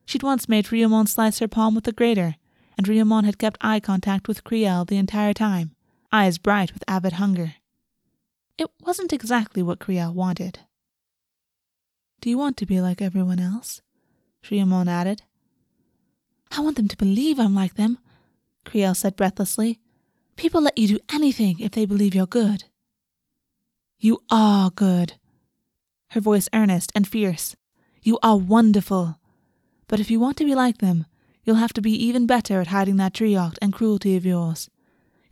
She'd 0.06 0.22
once 0.22 0.48
made 0.48 0.66
Friamon 0.66 1.08
slice 1.08 1.38
her 1.38 1.48
palm 1.48 1.74
with 1.74 1.88
a 1.88 1.92
grater, 1.92 2.36
and 2.76 2.86
Friamon 2.86 3.24
had 3.24 3.38
kept 3.38 3.58
eye 3.60 3.80
contact 3.80 4.28
with 4.28 4.44
Crielle 4.44 4.86
the 4.86 4.96
entire 4.96 5.34
time 5.34 5.72
eyes 6.10 6.38
bright 6.38 6.72
with 6.72 6.84
avid 6.88 7.14
hunger. 7.14 7.54
It 8.56 8.70
wasn't 8.80 9.12
exactly 9.12 9.62
what 9.62 9.78
Crielle 9.78 10.14
wanted. 10.14 10.60
Do 12.20 12.30
you 12.30 12.38
want 12.38 12.56
to 12.58 12.66
be 12.66 12.80
like 12.80 13.02
everyone 13.02 13.38
else? 13.38 13.82
Friamon 14.42 14.88
added. 14.88 15.22
I 16.50 16.61
want 16.61 16.76
them 16.76 16.88
to 16.88 16.97
believe 16.97 17.38
I'm 17.38 17.55
like 17.55 17.75
them, 17.75 17.99
Crielle 18.64 18.97
said 18.97 19.17
breathlessly. 19.17 19.81
People 20.37 20.62
let 20.62 20.78
you 20.78 20.88
do 20.88 20.99
anything 21.12 21.59
if 21.61 21.73
they 21.73 21.85
believe 21.85 22.14
you're 22.14 22.26
good. 22.26 22.64
You 23.99 24.23
are 24.31 24.71
good. 24.71 25.14
Her 26.11 26.21
voice 26.21 26.49
earnest 26.55 26.93
and 26.95 27.07
fierce. 27.07 27.57
You 28.02 28.19
are 28.23 28.37
wonderful. 28.37 29.19
But 29.88 30.00
if 30.00 30.11
you 30.11 30.21
want 30.21 30.37
to 30.38 30.45
be 30.45 30.55
like 30.55 30.78
them, 30.78 31.07
You'll 31.49 31.57
have 31.57 31.73
to 31.73 31.81
be 31.81 31.93
even 31.93 32.26
better 32.26 32.61
at 32.61 32.67
hiding 32.67 32.99
that 32.99 33.14
driocht 33.14 33.57
and 33.62 33.73
cruelty 33.73 34.17
of 34.17 34.26
yours. 34.26 34.69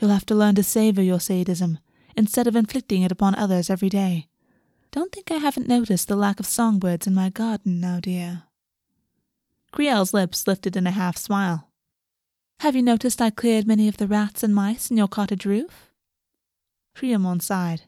You'll 0.00 0.12
have 0.12 0.24
to 0.24 0.34
learn 0.34 0.54
to 0.54 0.62
savor 0.62 1.02
your 1.02 1.20
sadism, 1.20 1.78
instead 2.16 2.46
of 2.46 2.56
inflicting 2.56 3.02
it 3.02 3.12
upon 3.12 3.34
others 3.34 3.68
every 3.68 3.90
day. 3.90 4.26
Don't 4.92 5.12
think 5.12 5.30
I 5.30 5.34
haven't 5.34 5.68
noticed 5.68 6.08
the 6.08 6.16
lack 6.16 6.40
of 6.40 6.46
songbirds 6.46 7.06
in 7.06 7.12
my 7.12 7.28
garden 7.28 7.80
now, 7.80 8.00
dear. 8.00 8.44
Crielle's 9.72 10.14
lips 10.14 10.46
lifted 10.46 10.76
in 10.76 10.86
a 10.86 10.90
half 10.90 11.16
smile. 11.16 11.68
Have 12.60 12.74
you 12.74 12.82
noticed 12.82 13.20
I 13.20 13.30
cleared 13.30 13.66
many 13.66 13.88
of 13.88 13.98
the 13.98 14.06
rats 14.06 14.42
and 14.42 14.54
mice 14.54 14.90
in 14.90 14.96
your 14.96 15.08
cottage 15.08 15.44
roof? 15.44 15.90
Riamon 16.96 17.42
sighed. 17.42 17.82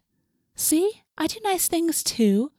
See, 0.55 1.03
I 1.17 1.27
do 1.27 1.39
nice 1.43 1.69
things 1.69 2.03
too, 2.03 2.53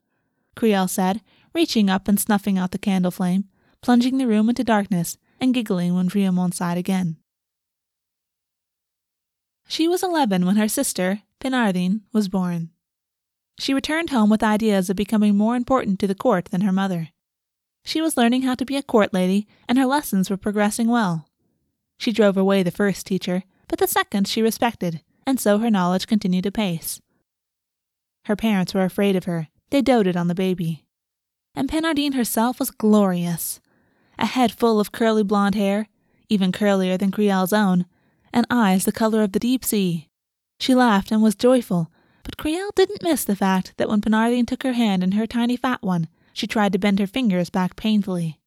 Crielle 0.56 0.90
said, 0.90 1.22
reaching 1.54 1.90
up 1.90 2.08
and 2.08 2.20
snuffing 2.20 2.58
out 2.58 2.72
the 2.72 2.78
candle 2.78 3.12
flame, 3.12 3.46
plunging 3.82 4.18
the 4.18 4.28
room 4.28 4.50
into 4.50 4.64
darkness, 4.64 5.18
and 5.40 5.54
giggling 5.54 5.94
when 5.94 6.10
Riamon 6.10 6.54
sighed 6.54 6.78
again. 6.78 7.18
She 9.68 9.88
was 9.88 10.02
eleven 10.02 10.46
when 10.46 10.56
her 10.56 10.68
sister, 10.68 11.22
Penardine, 11.40 12.02
was 12.12 12.28
born. 12.28 12.72
She 13.60 13.74
returned 13.74 14.10
home 14.10 14.30
with 14.30 14.42
ideas 14.42 14.90
of 14.90 14.96
becoming 14.96 15.38
more 15.38 15.56
important 15.56 16.00
to 16.00 16.08
the 16.08 16.16
court 16.16 16.46
than 16.46 16.62
her 16.62 16.72
mother. 16.72 17.10
She 17.90 18.02
was 18.02 18.16
learning 18.16 18.44
how 18.44 18.54
to 18.54 18.66
be 18.66 18.76
a 18.76 18.84
court 18.84 19.16
lady, 19.16 19.48
and 19.68 19.76
her 19.76 19.86
lessons 19.88 20.30
were 20.30 20.38
progressing 20.38 20.90
well. 20.90 21.26
She 21.98 22.12
drove 22.12 22.38
away 22.38 22.62
the 22.62 22.70
first 22.70 23.08
teacher, 23.08 23.42
but 23.68 23.80
the 23.80 23.88
second 23.88 24.28
she 24.28 24.44
respected, 24.44 25.02
and 25.26 25.40
so 25.40 25.58
her 25.58 25.72
knowledge 25.72 26.06
continued 26.06 26.46
apace. 26.46 27.02
Her 28.26 28.36
parents 28.36 28.76
were 28.76 28.84
afraid 28.84 29.16
of 29.16 29.24
her, 29.24 29.48
they 29.72 29.82
doted 29.82 30.16
on 30.16 30.28
the 30.28 30.36
baby. 30.36 30.86
And 31.56 31.68
Penardine 31.68 32.14
herself 32.14 32.60
was 32.60 32.70
glorious. 32.70 33.60
A 34.20 34.28
head 34.28 34.52
full 34.52 34.80
of 34.80 34.92
curly 34.92 35.24
blonde 35.24 35.56
hair, 35.56 35.88
even 36.30 36.52
curlier 36.52 36.96
than 36.96 37.10
Crielle's 37.10 37.54
own, 37.54 37.88
and 38.32 38.46
eyes 38.52 38.86
the 38.86 38.92
color 38.92 39.24
of 39.24 39.32
the 39.32 39.40
deep 39.40 39.66
sea. 39.66 40.10
She 40.60 40.76
laughed 40.76 41.12
and 41.12 41.24
was 41.24 41.34
joyful, 41.34 41.90
but 42.22 42.38
Crielle 42.38 42.70
didn't 42.76 43.02
miss 43.02 43.26
the 43.26 43.36
fact 43.36 43.74
that 43.78 43.90
when 43.90 44.00
Penardine 44.00 44.46
took 44.46 44.62
her 44.62 44.74
hand 44.74 45.04
in 45.04 45.14
her 45.14 45.26
tiny 45.26 45.58
fat 45.58 45.82
one, 45.82 46.08
she 46.40 46.48
tried 46.48 46.72
to 46.72 46.80
bend 46.80 47.00
her 47.00 47.06
fingers 47.06 47.50
back 47.50 47.76
painfully. 47.76 48.40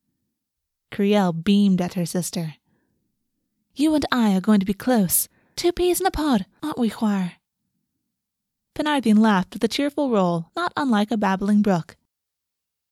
Crielle 0.90 1.34
beamed 1.34 1.82
at 1.82 1.92
her 1.92 2.06
sister. 2.06 2.54
You 3.74 3.94
and 3.94 4.06
I 4.10 4.34
are 4.34 4.40
going 4.40 4.60
to 4.60 4.66
be 4.66 4.72
close. 4.72 5.28
Two 5.56 5.72
peas 5.72 6.00
in 6.00 6.06
a 6.06 6.10
pod, 6.10 6.46
aren't 6.62 6.78
we, 6.78 6.88
Choir? 6.88 7.32
Penardine 8.74 9.18
laughed 9.18 9.52
with 9.52 9.62
a 9.62 9.68
cheerful 9.68 10.08
roll, 10.08 10.46
not 10.56 10.72
unlike 10.74 11.10
a 11.10 11.18
babbling 11.18 11.60
brook. 11.60 11.96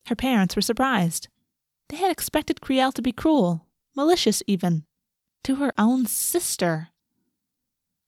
Her 0.06 0.14
parents 0.14 0.54
were 0.54 0.60
surprised. 0.60 1.28
They 1.88 1.96
had 1.96 2.10
expected 2.10 2.60
Crielle 2.60 2.92
to 2.92 3.00
be 3.00 3.12
cruel, 3.12 3.66
malicious 3.96 4.42
even 4.46 4.84
to 5.44 5.54
her 5.56 5.72
own 5.78 6.04
sister. 6.04 6.88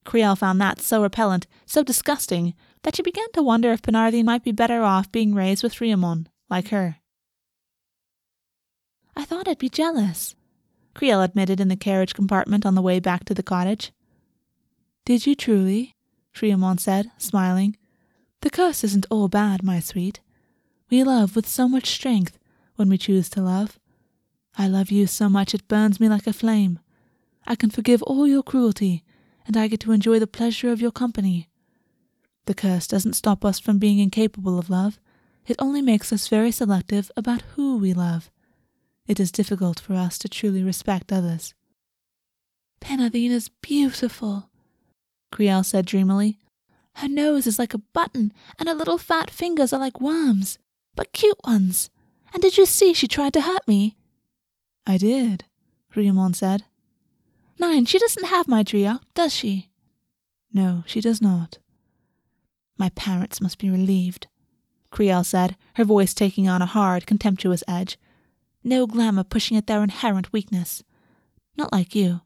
Crielle 0.05 0.37
found 0.37 0.61
that 0.61 0.79
so 0.79 1.01
repellent, 1.01 1.47
so 1.65 1.83
disgusting, 1.83 2.53
that 2.83 2.97
she 2.97 3.03
began 3.03 3.33
to 3.33 3.43
wonder 3.43 3.73
if 3.73 3.81
Penardine 3.81 4.27
might 4.27 4.45
be 4.45 4.53
better 4.53 4.83
off 4.83 5.11
being 5.11 5.35
raised 5.35 5.63
with 5.63 5.77
Riamon, 5.77 6.27
like 6.53 6.69
her. 6.69 6.97
I 9.17 9.25
thought 9.25 9.49
I'd 9.49 9.59
be 9.59 9.71
jealous, 9.71 10.35
Crielle 10.95 11.25
admitted 11.25 11.61
in 11.61 11.69
the 11.69 11.77
carriage 11.77 12.13
compartment 12.13 12.67
on 12.67 12.75
the 12.75 12.83
way 12.83 13.01
back 13.01 13.25
to 13.25 13.35
the 13.35 13.43
cottage. 13.43 13.91
Did 15.07 15.27
you 15.27 15.35
truly? 15.35 15.97
Riamon 16.37 16.79
said, 16.79 17.11
smiling. 17.17 17.79
The 18.43 18.51
curse 18.51 18.85
isn't 18.85 19.07
all 19.11 19.29
bad, 19.29 19.63
my 19.63 19.81
sweet. 19.81 20.21
We 20.91 21.03
love 21.03 21.35
with 21.35 21.49
so 21.49 21.69
much 21.69 21.87
strength 21.87 22.39
when 22.77 22.91
we 22.91 22.99
choose 22.99 23.31
to 23.31 23.41
love. 23.41 23.79
I 24.59 24.69
love 24.69 24.91
you 24.91 25.07
so 25.07 25.31
much 25.31 25.55
it 25.55 25.69
burns 25.69 26.01
me 26.01 26.11
like 26.11 26.27
a 26.27 26.35
flame. 26.35 26.81
I 27.47 27.55
can 27.55 27.71
forgive 27.71 28.03
all 28.03 28.29
your 28.29 28.43
cruelty, 28.43 29.05
and 29.47 29.57
I 29.57 29.69
get 29.69 29.81
to 29.81 29.93
enjoy 29.93 30.19
the 30.19 30.27
pleasure 30.27 30.71
of 30.71 30.83
your 30.83 30.93
company. 30.93 31.49
The 32.45 32.55
curse 32.55 32.87
doesn't 32.87 33.15
stop 33.15 33.43
us 33.43 33.59
from 33.59 33.79
being 33.79 34.01
incapable 34.01 34.59
of 34.59 34.69
love, 34.69 34.99
it 35.47 35.57
only 35.59 35.83
makes 35.83 36.13
us 36.13 36.29
very 36.29 36.51
selective 36.51 37.11
about 37.17 37.43
who 37.55 37.77
we 37.79 37.93
love. 37.93 38.31
It 39.07 39.19
is 39.19 39.33
difficult 39.33 39.81
for 39.81 39.95
us 39.95 40.19
to 40.19 40.29
truly 40.29 40.63
respect 40.63 41.13
others. 41.13 41.55
Is 43.15 43.49
beautiful, 43.61 44.51
Crielle 45.33 45.65
said 45.65 45.87
dreamily. 45.87 46.39
Her 46.97 47.09
nose 47.09 47.47
is 47.47 47.59
like 47.59 47.75
a 47.75 47.79
button, 47.79 48.33
and 48.59 48.69
her 48.69 48.75
little 48.75 48.99
fat 48.99 49.31
fingers 49.31 49.73
are 49.73 49.81
like 49.81 50.01
worms, 50.01 50.59
but 50.95 51.13
cute 51.13 51.39
ones. 51.45 51.91
And 52.33 52.43
did 52.43 52.59
you 52.59 52.67
see 52.67 52.93
she 52.93 53.09
tried 53.09 53.33
to 53.35 53.41
hurt 53.41 53.67
me? 53.67 53.97
I 54.87 54.99
did, 54.99 55.45
Riamon 55.95 56.35
said. 56.35 56.65
Nain, 57.59 57.85
she 57.87 57.99
doesn't 57.99 58.27
have 58.27 58.49
my 58.49 58.63
driocht, 58.63 59.05
does 59.15 59.35
she? 59.35 59.71
No, 60.53 60.85
she 60.87 61.01
does 61.01 61.23
not. 61.23 61.59
My 62.77 62.91
parents 62.91 63.41
must 63.41 63.59
be 63.59 63.71
relieved, 63.71 64.27
Crielle 64.93 65.25
said, 65.25 65.57
her 65.75 65.85
voice 65.85 66.15
taking 66.15 66.49
on 66.49 66.63
a 66.63 66.67
hard, 66.67 67.07
contemptuous 67.07 67.65
edge. 67.67 67.99
No 68.63 68.87
glamour 68.87 69.25
pushing 69.25 69.57
at 69.57 69.67
their 69.67 69.83
inherent 69.83 70.33
weakness. 70.33 70.85
Not 71.57 71.73
like 71.73 71.95
you. 71.95 72.21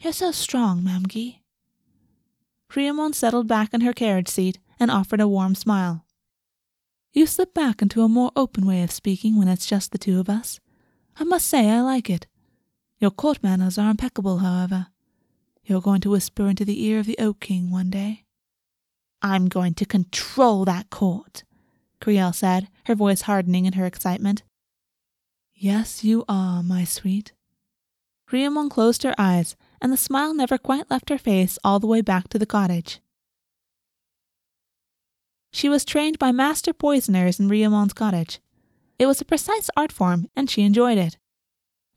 You're 0.00 0.12
so 0.12 0.32
strong, 0.32 0.82
Mamgie. 0.82 1.38
Riamon 2.70 3.14
settled 3.14 3.48
back 3.48 3.72
in 3.72 3.80
her 3.80 3.92
carriage 3.92 4.28
seat 4.28 4.58
and 4.78 4.90
offered 4.90 5.20
a 5.20 5.28
warm 5.28 5.54
smile. 5.54 6.04
You 7.12 7.26
slip 7.26 7.54
back 7.54 7.82
into 7.82 8.02
a 8.02 8.08
more 8.08 8.30
open 8.36 8.66
way 8.66 8.82
of 8.82 8.92
speaking 8.92 9.36
when 9.36 9.48
it's 9.48 9.66
just 9.66 9.90
the 9.90 9.98
two 9.98 10.20
of 10.20 10.28
us. 10.28 10.60
I 11.16 11.24
must 11.24 11.48
say 11.48 11.68
I 11.68 11.80
like 11.80 12.08
it. 12.08 12.26
Your 12.98 13.10
court 13.10 13.42
manners 13.42 13.78
are 13.78 13.90
impeccable, 13.90 14.38
however. 14.38 14.88
You're 15.64 15.80
going 15.80 16.00
to 16.02 16.10
whisper 16.10 16.48
into 16.48 16.64
the 16.64 16.84
ear 16.84 16.98
of 17.00 17.06
the 17.06 17.18
Oak 17.18 17.40
King 17.40 17.70
one 17.70 17.90
day. 17.90 18.24
I'm 19.22 19.48
going 19.48 19.74
to 19.74 19.84
control 19.84 20.64
that 20.64 20.90
court, 20.90 21.44
Crielle 22.00 22.34
said, 22.34 22.68
her 22.86 22.94
voice 22.94 23.22
hardening 23.22 23.66
in 23.66 23.74
her 23.74 23.86
excitement. 23.86 24.42
Yes, 25.54 26.02
you 26.02 26.24
are, 26.28 26.62
my 26.62 26.84
sweet. 26.84 27.32
Riamon 28.30 28.70
closed 28.70 29.02
her 29.02 29.14
eyes, 29.18 29.56
and 29.80 29.92
the 29.92 29.96
smile 29.96 30.32
never 30.34 30.56
quite 30.56 30.90
left 30.90 31.10
her 31.10 31.18
face 31.18 31.58
all 31.62 31.78
the 31.78 31.86
way 31.86 32.00
back 32.00 32.28
to 32.28 32.38
the 32.38 32.46
cottage. 32.46 33.00
She 35.52 35.68
was 35.68 35.84
trained 35.84 36.18
by 36.18 36.32
master 36.32 36.72
poisoners 36.72 37.40
in 37.40 37.48
Riamon's 37.48 37.92
cottage. 37.92 38.40
It 38.98 39.06
was 39.06 39.20
a 39.20 39.24
precise 39.24 39.68
art 39.76 39.92
form, 39.92 40.28
and 40.36 40.48
she 40.48 40.62
enjoyed 40.62 40.98
it 40.98 41.18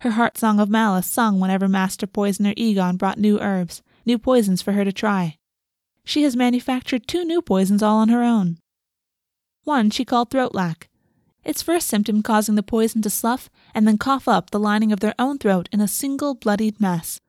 her 0.03 0.11
heart 0.11 0.37
song 0.37 0.59
of 0.59 0.69
malice 0.69 1.07
sung 1.07 1.39
whenever 1.39 1.69
Master 1.69 2.05
Poisoner 2.05 2.53
Egon 2.57 2.97
brought 2.97 3.17
new 3.17 3.39
herbs, 3.39 3.81
new 4.05 4.19
poisons 4.19 4.61
for 4.61 4.73
her 4.73 4.83
to 4.83 4.91
try. 4.91 5.37
She 6.03 6.23
has 6.23 6.35
manufactured 6.35 7.07
two 7.07 7.23
new 7.23 7.41
poisons 7.41 7.81
all 7.81 7.99
on 7.99 8.09
her 8.09 8.21
own. 8.21 8.57
One 9.63 9.89
she 9.89 10.05
called 10.05 10.29
throat 10.29 10.53
lac, 10.53 10.89
its 11.43 11.61
first 11.61 11.87
symptom 11.87 12.21
causing 12.23 12.55
the 12.55 12.63
poison 12.63 13.01
to 13.01 13.09
slough 13.09 13.49
and 13.73 13.87
then 13.87 13.97
cough 13.97 14.27
up 14.27 14.49
the 14.49 14.59
lining 14.59 14.91
of 14.91 14.99
their 14.99 15.15
own 15.19 15.37
throat 15.37 15.69
in 15.71 15.81
a 15.81 15.87
single 15.87 16.35
bloodied 16.35 16.79
mess. 16.79 17.19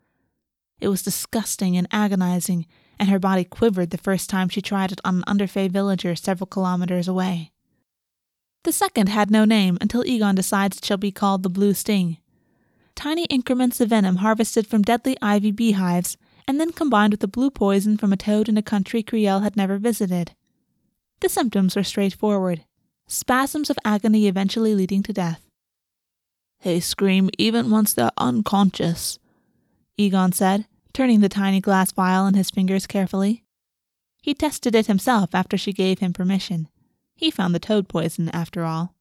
It 0.80 0.88
was 0.88 1.02
disgusting 1.02 1.76
and 1.76 1.88
agonizing, 1.90 2.66
and 2.98 3.08
her 3.08 3.18
body 3.18 3.44
quivered 3.44 3.90
the 3.90 3.98
first 3.98 4.30
time 4.30 4.48
she 4.48 4.62
tried 4.62 4.92
it 4.92 5.00
on 5.04 5.16
an 5.16 5.24
Underfey 5.26 5.70
villager 5.70 6.14
several 6.14 6.46
kilometers 6.46 7.08
away. 7.08 7.52
The 8.62 8.72
second 8.72 9.08
had 9.08 9.30
no 9.30 9.44
name 9.44 9.78
until 9.80 10.04
Egon 10.04 10.34
decides 10.34 10.78
it 10.78 10.84
shall 10.84 10.96
be 10.96 11.12
called 11.12 11.42
the 11.42 11.48
Blue 11.48 11.74
Sting 11.74 12.18
tiny 12.94 13.24
increments 13.24 13.80
of 13.80 13.90
venom 13.90 14.16
harvested 14.16 14.66
from 14.66 14.82
deadly 14.82 15.16
ivy 15.20 15.50
beehives, 15.50 16.16
and 16.46 16.60
then 16.60 16.72
combined 16.72 17.12
with 17.12 17.20
the 17.20 17.28
blue 17.28 17.50
poison 17.50 17.96
from 17.96 18.12
a 18.12 18.16
toad 18.16 18.48
in 18.48 18.56
a 18.56 18.62
country 18.62 19.02
Crielle 19.02 19.42
had 19.42 19.56
never 19.56 19.78
visited. 19.78 20.32
The 21.20 21.28
symptoms 21.28 21.76
were 21.76 21.84
straightforward 21.84 22.64
spasms 23.06 23.70
of 23.70 23.78
agony 23.84 24.26
eventually 24.26 24.74
leading 24.74 25.02
to 25.02 25.12
death. 25.12 25.46
They 26.62 26.80
scream 26.80 27.30
even 27.38 27.70
once 27.70 27.92
they're 27.92 28.10
unconscious, 28.16 29.18
Egon 29.96 30.32
said, 30.32 30.66
turning 30.92 31.20
the 31.20 31.28
tiny 31.28 31.60
glass 31.60 31.92
vial 31.92 32.26
in 32.26 32.34
his 32.34 32.50
fingers 32.50 32.86
carefully. 32.86 33.44
He 34.22 34.32
tested 34.32 34.74
it 34.74 34.86
himself 34.86 35.34
after 35.34 35.58
she 35.58 35.72
gave 35.72 35.98
him 35.98 36.12
permission. 36.12 36.68
He 37.14 37.30
found 37.30 37.54
the 37.54 37.58
toad 37.60 37.88
poison, 37.88 38.30
after 38.30 38.64
all. 38.64 38.94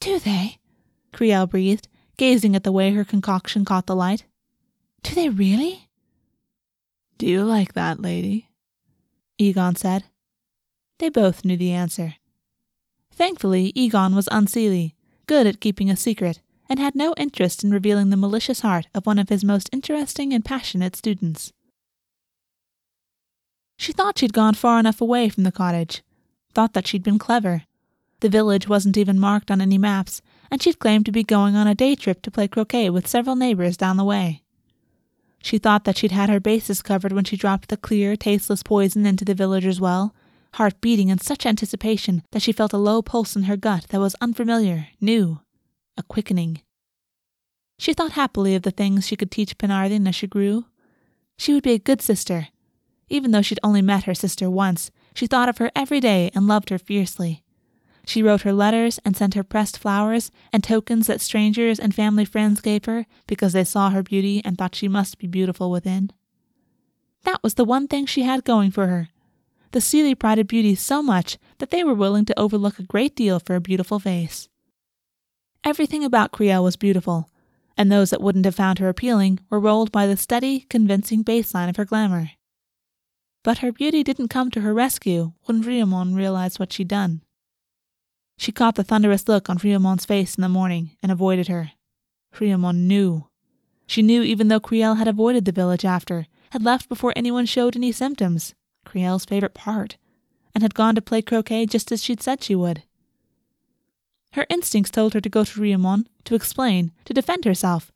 Do 0.00 0.18
they? 0.18 0.58
Crielle 1.12 1.48
breathed, 1.48 1.88
gazing 2.16 2.56
at 2.56 2.64
the 2.64 2.72
way 2.72 2.90
her 2.90 3.04
concoction 3.04 3.64
caught 3.64 3.86
the 3.86 3.96
light. 3.96 4.24
Do 5.02 5.14
they 5.14 5.28
really? 5.28 5.88
Do 7.18 7.26
you 7.26 7.44
like 7.44 7.74
that, 7.74 8.00
lady? 8.00 8.48
Egon 9.38 9.76
said. 9.76 10.04
They 11.00 11.08
both 11.08 11.46
knew 11.46 11.56
the 11.56 11.72
answer. 11.72 12.16
Thankfully, 13.10 13.72
Egon 13.74 14.14
was 14.14 14.28
unseelie, 14.28 14.92
good 15.26 15.46
at 15.46 15.58
keeping 15.58 15.88
a 15.88 15.96
secret, 15.96 16.42
and 16.68 16.78
had 16.78 16.94
no 16.94 17.14
interest 17.16 17.64
in 17.64 17.70
revealing 17.70 18.10
the 18.10 18.18
malicious 18.18 18.60
heart 18.60 18.86
of 18.94 19.06
one 19.06 19.18
of 19.18 19.30
his 19.30 19.42
most 19.42 19.70
interesting 19.72 20.34
and 20.34 20.44
passionate 20.44 20.94
students. 20.94 21.54
She 23.78 23.92
thought 23.92 24.18
she'd 24.18 24.34
gone 24.34 24.52
far 24.52 24.78
enough 24.78 25.00
away 25.00 25.30
from 25.30 25.44
the 25.44 25.50
cottage, 25.52 26.02
thought 26.52 26.74
that 26.74 26.86
she'd 26.86 27.02
been 27.02 27.18
clever. 27.18 27.62
The 28.20 28.28
village 28.28 28.68
wasn't 28.68 28.98
even 28.98 29.18
marked 29.18 29.50
on 29.50 29.62
any 29.62 29.78
maps, 29.78 30.20
and 30.50 30.62
she'd 30.62 30.80
claimed 30.80 31.06
to 31.06 31.12
be 31.12 31.24
going 31.24 31.56
on 31.56 31.66
a 31.66 31.74
day 31.74 31.94
trip 31.94 32.20
to 32.22 32.30
play 32.30 32.46
croquet 32.46 32.90
with 32.90 33.08
several 33.08 33.36
neighbors 33.36 33.78
down 33.78 33.96
the 33.96 34.04
way. 34.04 34.42
She 35.42 35.56
thought 35.56 35.84
that 35.84 35.96
she'd 35.96 36.12
had 36.12 36.28
her 36.28 36.40
bases 36.40 36.82
covered 36.82 37.12
when 37.12 37.24
she 37.24 37.38
dropped 37.38 37.70
the 37.70 37.78
clear, 37.78 38.16
tasteless 38.16 38.62
poison 38.62 39.06
into 39.06 39.24
the 39.24 39.34
villager's 39.34 39.80
well, 39.80 40.14
heart 40.54 40.80
beating 40.80 41.08
in 41.08 41.18
such 41.18 41.46
anticipation 41.46 42.22
that 42.32 42.42
she 42.42 42.52
felt 42.52 42.72
a 42.72 42.78
low 42.78 43.02
pulse 43.02 43.36
in 43.36 43.44
her 43.44 43.56
gut 43.56 43.86
that 43.90 44.00
was 44.00 44.16
unfamiliar, 44.20 44.88
new, 45.00 45.40
a 45.96 46.02
quickening. 46.02 46.62
She 47.78 47.94
thought 47.94 48.12
happily 48.12 48.54
of 48.54 48.62
the 48.62 48.70
things 48.70 49.06
she 49.06 49.16
could 49.16 49.30
teach 49.30 49.56
Penardine 49.56 50.06
as 50.06 50.14
she 50.14 50.26
grew. 50.26 50.66
She 51.38 51.54
would 51.54 51.62
be 51.62 51.72
a 51.72 51.78
good 51.78 52.02
sister. 52.02 52.48
Even 53.08 53.30
though 53.30 53.42
she'd 53.42 53.60
only 53.62 53.82
met 53.82 54.04
her 54.04 54.14
sister 54.14 54.50
once, 54.50 54.90
she 55.14 55.26
thought 55.26 55.48
of 55.48 55.58
her 55.58 55.70
every 55.74 56.00
day 56.00 56.30
and 56.34 56.46
loved 56.46 56.70
her 56.70 56.78
fiercely. 56.78 57.42
She 58.06 58.22
wrote 58.22 58.42
her 58.42 58.52
letters 58.52 58.98
and 59.04 59.16
sent 59.16 59.34
her 59.34 59.42
pressed 59.42 59.78
flowers 59.78 60.30
and 60.52 60.64
tokens 60.64 61.06
that 61.06 61.20
strangers 61.20 61.78
and 61.78 61.94
family 61.94 62.24
friends 62.24 62.60
gave 62.60 62.84
her 62.86 63.06
because 63.26 63.52
they 63.52 63.64
saw 63.64 63.90
her 63.90 64.02
beauty 64.02 64.42
and 64.44 64.58
thought 64.58 64.74
she 64.74 64.88
must 64.88 65.18
be 65.18 65.26
beautiful 65.26 65.70
within. 65.70 66.10
That 67.24 67.42
was 67.42 67.54
the 67.54 67.64
one 67.64 67.88
thing 67.88 68.06
she 68.06 68.22
had 68.22 68.44
going 68.44 68.70
for 68.70 68.86
her. 68.86 69.08
The 69.72 69.80
Seelie 69.80 70.18
prided 70.18 70.48
beauty 70.48 70.74
so 70.74 71.02
much 71.02 71.38
that 71.58 71.70
they 71.70 71.84
were 71.84 71.94
willing 71.94 72.24
to 72.24 72.38
overlook 72.38 72.78
a 72.78 72.84
great 72.84 73.14
deal 73.14 73.38
for 73.38 73.54
a 73.54 73.60
beautiful 73.60 74.00
face. 74.00 74.48
Everything 75.62 76.04
about 76.04 76.32
Crielle 76.32 76.64
was 76.64 76.76
beautiful, 76.76 77.30
and 77.76 77.90
those 77.90 78.10
that 78.10 78.20
wouldn't 78.20 78.46
have 78.46 78.54
found 78.54 78.78
her 78.78 78.88
appealing 78.88 79.38
were 79.48 79.60
rolled 79.60 79.92
by 79.92 80.06
the 80.06 80.16
steady, 80.16 80.66
convincing 80.68 81.22
baseline 81.22 81.68
of 81.68 81.76
her 81.76 81.84
glamour. 81.84 82.30
But 83.44 83.58
her 83.58 83.70
beauty 83.70 84.02
didn't 84.02 84.28
come 84.28 84.50
to 84.50 84.62
her 84.62 84.74
rescue 84.74 85.32
when 85.44 85.62
Riamon 85.62 86.16
realized 86.16 86.58
what 86.58 86.72
she'd 86.72 86.88
done. 86.88 87.22
She 88.38 88.52
caught 88.52 88.74
the 88.74 88.84
thunderous 88.84 89.28
look 89.28 89.48
on 89.48 89.58
Riamon's 89.58 90.04
face 90.04 90.34
in 90.34 90.42
the 90.42 90.48
morning 90.48 90.96
and 91.02 91.12
avoided 91.12 91.48
her. 91.48 91.72
Riamon 92.34 92.86
knew. 92.86 93.28
She 93.86 94.02
knew 94.02 94.22
even 94.22 94.48
though 94.48 94.60
Crielle 94.60 94.96
had 94.96 95.08
avoided 95.08 95.44
the 95.44 95.52
village 95.52 95.84
after, 95.84 96.26
had 96.50 96.64
left 96.64 96.88
before 96.88 97.12
anyone 97.14 97.46
showed 97.46 97.76
any 97.76 97.92
symptoms, 97.92 98.54
Crielle's 98.84 99.24
favorite 99.24 99.54
part, 99.54 99.96
and 100.54 100.62
had 100.62 100.74
gone 100.74 100.94
to 100.94 101.02
play 101.02 101.22
croquet 101.22 101.66
just 101.66 101.92
as 101.92 102.02
she'd 102.02 102.22
said 102.22 102.42
she 102.42 102.54
would. 102.54 102.82
Her 104.32 104.46
instincts 104.48 104.90
told 104.90 105.14
her 105.14 105.20
to 105.20 105.28
go 105.28 105.44
to 105.44 105.60
Riamon, 105.60 106.06
to 106.24 106.34
explain, 106.34 106.92
to 107.04 107.14
defend 107.14 107.44
herself, 107.44 107.90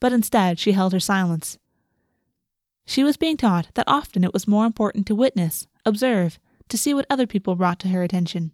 but 0.00 0.12
instead 0.12 0.58
she 0.58 0.72
held 0.72 0.92
her 0.92 1.00
silence. 1.00 1.58
She 2.86 3.04
was 3.04 3.16
being 3.16 3.36
taught 3.36 3.68
that 3.74 3.84
often 3.86 4.24
it 4.24 4.32
was 4.32 4.48
more 4.48 4.66
important 4.66 5.06
to 5.06 5.14
witness, 5.14 5.68
observe, 5.84 6.38
to 6.68 6.78
see 6.78 6.92
what 6.92 7.06
other 7.08 7.26
people 7.26 7.54
brought 7.54 7.78
to 7.80 7.88
her 7.88 8.02
attention. 8.02 8.52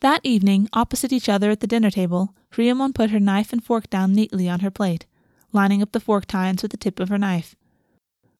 That 0.00 0.20
evening, 0.24 0.68
opposite 0.72 1.12
each 1.12 1.28
other 1.28 1.50
at 1.50 1.60
the 1.60 1.66
dinner 1.66 1.90
table, 1.90 2.34
Riamon 2.52 2.94
put 2.94 3.10
her 3.10 3.20
knife 3.20 3.52
and 3.52 3.64
fork 3.64 3.88
down 3.88 4.12
neatly 4.12 4.48
on 4.48 4.60
her 4.60 4.70
plate, 4.70 5.06
lining 5.52 5.82
up 5.82 5.92
the 5.92 6.00
fork 6.00 6.26
tines 6.26 6.62
with 6.62 6.70
the 6.70 6.76
tip 6.76 7.00
of 7.00 7.08
her 7.08 7.18
knife. 7.18 7.54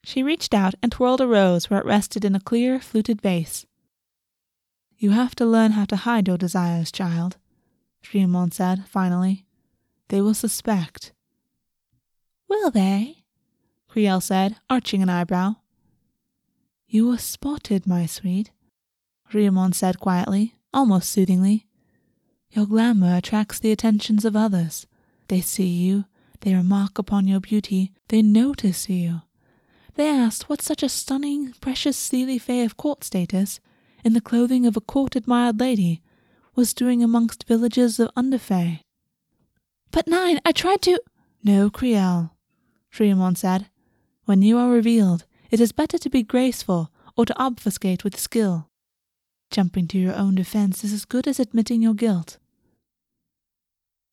She 0.06 0.22
reached 0.22 0.54
out 0.54 0.76
and 0.84 0.92
twirled 0.92 1.20
a 1.20 1.26
rose 1.26 1.68
where 1.68 1.80
it 1.80 1.84
rested 1.84 2.24
in 2.24 2.36
a 2.36 2.40
clear, 2.40 2.78
fluted 2.78 3.20
vase. 3.20 3.66
You 4.96 5.10
have 5.10 5.34
to 5.34 5.44
learn 5.44 5.72
how 5.72 5.84
to 5.86 5.96
hide 5.96 6.28
your 6.28 6.38
desires, 6.38 6.92
child, 6.92 7.38
Riamon 8.04 8.54
said, 8.54 8.86
finally. 8.86 9.46
They 10.06 10.20
will 10.20 10.32
suspect. 10.32 11.12
Will 12.46 12.70
they? 12.70 13.24
Crielle 13.90 14.22
said, 14.22 14.58
arching 14.70 15.02
an 15.02 15.08
eyebrow. 15.08 15.56
You 16.86 17.08
were 17.08 17.18
spotted, 17.18 17.84
my 17.84 18.06
sweet, 18.06 18.52
Riamon 19.32 19.74
said 19.74 19.98
quietly, 19.98 20.54
almost 20.72 21.10
soothingly. 21.10 21.66
Your 22.52 22.66
glamour 22.66 23.16
attracts 23.16 23.58
the 23.58 23.72
attentions 23.72 24.24
of 24.24 24.36
others. 24.36 24.86
They 25.26 25.40
see 25.40 25.66
you, 25.66 26.04
they 26.42 26.54
remark 26.54 26.96
upon 26.96 27.26
your 27.26 27.40
beauty, 27.40 27.92
they 28.06 28.22
notice 28.22 28.88
you. 28.88 29.22
They 29.96 30.08
asked 30.08 30.50
what 30.50 30.60
such 30.60 30.82
a 30.82 30.90
stunning, 30.90 31.54
precious 31.60 31.96
Seelie 31.96 32.40
Fae 32.40 32.64
of 32.64 32.76
court 32.76 33.02
status, 33.02 33.60
in 34.04 34.12
the 34.12 34.20
clothing 34.20 34.66
of 34.66 34.76
a 34.76 34.80
court 34.80 35.16
admired 35.16 35.58
lady, 35.58 36.02
was 36.54 36.74
doing 36.74 37.02
amongst 37.02 37.48
villages 37.48 37.98
of 37.98 38.10
Underfae. 38.14 38.80
But 39.90 40.06
Nain, 40.06 40.38
I 40.44 40.52
tried 40.52 40.82
to. 40.82 41.00
No, 41.42 41.70
Crielle, 41.70 42.32
Riamon 42.92 43.38
said. 43.38 43.68
When 44.26 44.42
you 44.42 44.58
are 44.58 44.68
revealed, 44.68 45.24
it 45.50 45.60
is 45.60 45.72
better 45.72 45.96
to 45.96 46.10
be 46.10 46.22
graceful 46.22 46.90
or 47.16 47.24
to 47.24 47.38
obfuscate 47.38 48.04
with 48.04 48.20
skill. 48.20 48.68
Jumping 49.50 49.88
to 49.88 49.98
your 49.98 50.14
own 50.14 50.34
defense 50.34 50.84
is 50.84 50.92
as 50.92 51.06
good 51.06 51.26
as 51.26 51.40
admitting 51.40 51.80
your 51.80 51.94
guilt. 51.94 52.36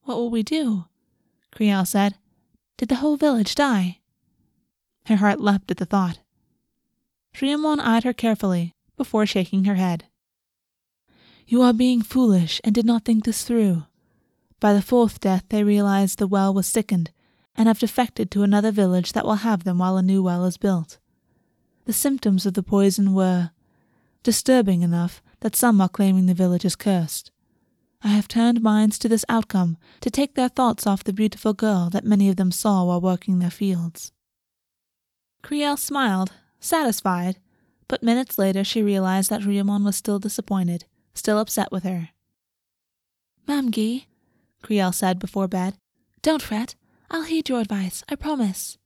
What 0.03 0.15
will 0.15 0.29
we 0.29 0.43
do? 0.43 0.85
Crielle 1.53 1.87
said. 1.87 2.15
Did 2.77 2.87
the 2.89 2.95
whole 2.95 3.17
village 3.17 3.55
die? 3.55 3.99
Her 5.07 5.17
heart 5.17 5.41
leapt 5.41 5.69
at 5.71 5.77
the 5.77 5.85
thought. 5.85 6.19
Riamon 7.35 7.79
eyed 7.79 8.03
her 8.03 8.13
carefully 8.13 8.73
before 8.95 9.25
shaking 9.25 9.65
her 9.65 9.75
head. 9.75 10.05
You 11.45 11.61
are 11.61 11.73
being 11.73 12.01
foolish 12.01 12.61
and 12.63 12.73
did 12.73 12.85
not 12.85 13.03
think 13.03 13.25
this 13.25 13.43
through. 13.43 13.83
By 14.59 14.73
the 14.73 14.81
fourth 14.81 15.19
death, 15.19 15.43
they 15.49 15.63
realized 15.63 16.19
the 16.19 16.27
well 16.27 16.53
was 16.53 16.67
sickened 16.67 17.11
and 17.55 17.67
have 17.67 17.79
defected 17.79 18.31
to 18.31 18.43
another 18.43 18.71
village 18.71 19.11
that 19.11 19.25
will 19.25 19.35
have 19.35 19.63
them 19.63 19.79
while 19.79 19.97
a 19.97 20.01
new 20.01 20.23
well 20.23 20.45
is 20.45 20.57
built. 20.57 20.99
The 21.85 21.93
symptoms 21.93 22.45
of 22.45 22.53
the 22.53 22.63
poison 22.63 23.13
were 23.13 23.51
disturbing 24.23 24.83
enough 24.83 25.21
that 25.41 25.55
some 25.55 25.81
are 25.81 25.89
claiming 25.89 26.27
the 26.27 26.33
village 26.33 26.63
is 26.63 26.77
cursed. 26.77 27.31
I 28.01 28.09
have 28.09 28.27
turned 28.27 28.61
minds 28.61 28.97
to 28.99 29.09
this 29.09 29.25
outcome 29.27 29.77
to 30.01 30.09
take 30.09 30.35
their 30.35 30.49
thoughts 30.49 30.87
off 30.87 31.03
the 31.03 31.13
beautiful 31.13 31.53
girl 31.53 31.89
that 31.91 32.05
many 32.05 32.29
of 32.29 32.37
them 32.37 32.51
saw 32.51 32.85
while 32.85 33.01
working 33.01 33.39
their 33.39 33.51
fields. 33.51 34.11
Crielle 35.43 35.77
smiled, 35.77 36.31
satisfied, 36.59 37.37
but 37.87 38.01
minutes 38.01 38.37
later 38.37 38.63
she 38.63 38.81
realized 38.81 39.29
that 39.29 39.41
Riamon 39.41 39.83
was 39.83 39.95
still 39.95 40.17
disappointed, 40.17 40.85
still 41.13 41.37
upset 41.37 41.71
with 41.71 41.83
her. 41.83 42.09
Mamgie, 43.47 44.05
Crielle 44.63 44.93
said 44.93 45.19
before 45.19 45.47
bed, 45.47 45.75
don't 46.21 46.41
fret. 46.41 46.75
I'll 47.11 47.23
heed 47.23 47.49
your 47.49 47.59
advice, 47.59 48.03
I 48.09 48.15
promise. 48.15 48.77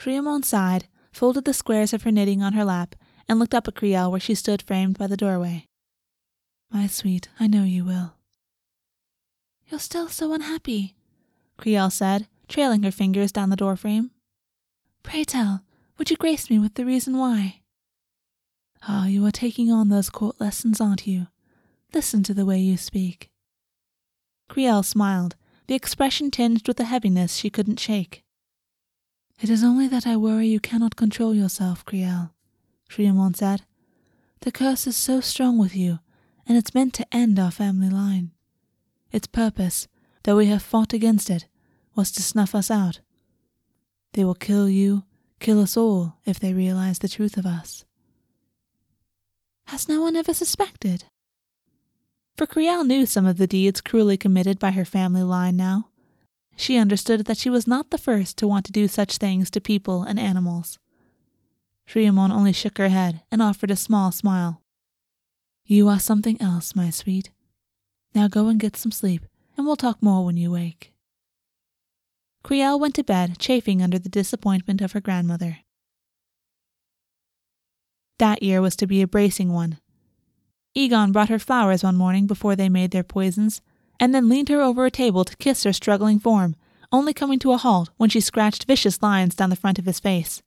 Riamon 0.00 0.44
sighed, 0.44 0.88
folded 1.12 1.44
the 1.44 1.54
squares 1.54 1.92
of 1.92 2.02
her 2.02 2.10
knitting 2.10 2.42
on 2.42 2.52
her 2.52 2.64
lap, 2.64 2.94
and 3.28 3.38
looked 3.38 3.54
up 3.54 3.68
at 3.68 3.74
Crielle 3.74 4.10
where 4.10 4.20
she 4.20 4.34
stood 4.34 4.60
framed 4.60 4.98
by 4.98 5.06
the 5.06 5.16
doorway. 5.16 5.66
My 6.70 6.86
sweet, 6.86 7.28
I 7.38 7.46
know 7.46 7.62
you 7.62 7.84
will. 7.84 8.14
You're 9.68 9.80
still 9.80 10.08
so 10.08 10.32
unhappy, 10.32 10.96
Crielle 11.56 11.92
said, 11.92 12.26
trailing 12.48 12.82
her 12.82 12.90
fingers 12.90 13.32
down 13.32 13.50
the 13.50 13.56
doorframe. 13.56 14.10
Pray 15.02 15.24
tell, 15.24 15.62
would 15.96 16.10
you 16.10 16.16
grace 16.16 16.50
me 16.50 16.58
with 16.58 16.74
the 16.74 16.84
reason 16.84 17.16
why? 17.18 17.60
Ah, 18.86 19.06
you 19.06 19.24
are 19.26 19.32
taking 19.32 19.70
on 19.70 19.88
those 19.88 20.10
court 20.10 20.40
lessons, 20.40 20.80
aren't 20.80 21.06
you? 21.06 21.26
Listen 21.92 22.22
to 22.22 22.34
the 22.34 22.46
way 22.46 22.58
you 22.58 22.76
speak. 22.76 23.30
Crielle 24.48 24.84
smiled, 24.84 25.36
the 25.66 25.74
expression 25.74 26.30
tinged 26.30 26.66
with 26.66 26.80
a 26.80 26.84
heaviness 26.84 27.34
she 27.34 27.50
couldn't 27.50 27.80
shake. 27.80 28.24
It 29.40 29.50
is 29.50 29.62
only 29.62 29.86
that 29.88 30.06
I 30.06 30.16
worry 30.16 30.48
you 30.48 30.60
cannot 30.60 30.96
control 30.96 31.34
yourself, 31.34 31.84
Crielle. 31.84 32.32
Riamon 32.90 33.36
said. 33.36 33.62
The 34.40 34.52
curse 34.52 34.86
is 34.86 34.96
so 34.96 35.20
strong 35.20 35.58
with 35.58 35.76
you, 35.76 35.98
and 36.46 36.56
it's 36.56 36.74
meant 36.74 36.94
to 36.94 37.14
end 37.14 37.38
our 37.38 37.50
family 37.50 37.90
line. 37.90 38.32
Its 39.12 39.26
purpose, 39.26 39.88
though 40.22 40.36
we 40.36 40.46
have 40.46 40.62
fought 40.62 40.92
against 40.92 41.30
it, 41.30 41.46
was 41.94 42.10
to 42.12 42.22
snuff 42.22 42.54
us 42.54 42.70
out. 42.70 43.00
They 44.12 44.24
will 44.24 44.34
kill 44.34 44.68
you, 44.68 45.04
kill 45.40 45.60
us 45.60 45.76
all, 45.76 46.16
if 46.24 46.40
they 46.40 46.52
realize 46.52 46.98
the 46.98 47.08
truth 47.08 47.36
of 47.36 47.46
us. 47.46 47.84
Has 49.66 49.88
no 49.88 50.00
one 50.02 50.16
ever 50.16 50.32
suspected? 50.32 51.04
For 52.36 52.46
Crielle 52.46 52.86
knew 52.86 53.04
some 53.04 53.26
of 53.26 53.36
the 53.36 53.46
deeds 53.46 53.80
cruelly 53.80 54.16
committed 54.16 54.58
by 54.58 54.70
her 54.70 54.84
family 54.84 55.22
line 55.22 55.56
now. 55.56 55.88
She 56.56 56.76
understood 56.76 57.26
that 57.26 57.38
she 57.38 57.50
was 57.50 57.66
not 57.66 57.90
the 57.90 57.98
first 57.98 58.36
to 58.38 58.48
want 58.48 58.64
to 58.66 58.72
do 58.72 58.88
such 58.88 59.18
things 59.18 59.50
to 59.50 59.60
people 59.60 60.02
and 60.02 60.18
animals. 60.18 60.78
Riamon 61.88 62.30
only 62.30 62.52
shook 62.52 62.78
her 62.78 62.88
head 62.88 63.22
and 63.30 63.40
offered 63.42 63.70
a 63.70 63.76
small 63.76 64.12
smile. 64.12 64.62
You 65.64 65.88
are 65.88 66.00
something 66.00 66.40
else, 66.40 66.74
my 66.74 66.90
sweet. 66.90 67.30
Now 68.14 68.28
go 68.28 68.48
and 68.48 68.58
get 68.58 68.76
some 68.76 68.92
sleep, 68.92 69.26
and 69.56 69.66
we'll 69.66 69.76
talk 69.76 70.02
more 70.02 70.24
when 70.24 70.36
you 70.36 70.50
wake. 70.50 70.92
Crielle 72.48 72.80
went 72.80 72.94
to 72.94 73.04
bed, 73.04 73.38
chafing 73.38 73.82
under 73.82 73.98
the 73.98 74.08
disappointment 74.08 74.80
of 74.80 74.92
her 74.92 75.02
grandmother. 75.02 75.58
That 78.18 78.42
year 78.42 78.62
was 78.62 78.74
to 78.76 78.86
be 78.86 79.02
a 79.02 79.06
bracing 79.06 79.52
one. 79.52 79.80
Egon 80.74 81.12
brought 81.12 81.28
her 81.28 81.38
flowers 81.38 81.84
one 81.84 81.96
morning 81.96 82.26
before 82.26 82.56
they 82.56 82.70
made 82.70 82.90
their 82.90 83.02
poisons, 83.02 83.60
and 84.00 84.14
then 84.14 84.30
leaned 84.30 84.48
her 84.48 84.62
over 84.62 84.86
a 84.86 84.90
table 84.90 85.26
to 85.26 85.36
kiss 85.36 85.64
her 85.64 85.74
struggling 85.74 86.18
form, 86.18 86.56
only 86.90 87.12
coming 87.12 87.38
to 87.40 87.52
a 87.52 87.58
halt 87.58 87.90
when 87.98 88.08
she 88.08 88.18
scratched 88.18 88.64
vicious 88.64 89.02
lines 89.02 89.34
down 89.34 89.50
the 89.50 89.54
front 89.54 89.78
of 89.78 89.84
his 89.84 90.00
face. 90.00 90.42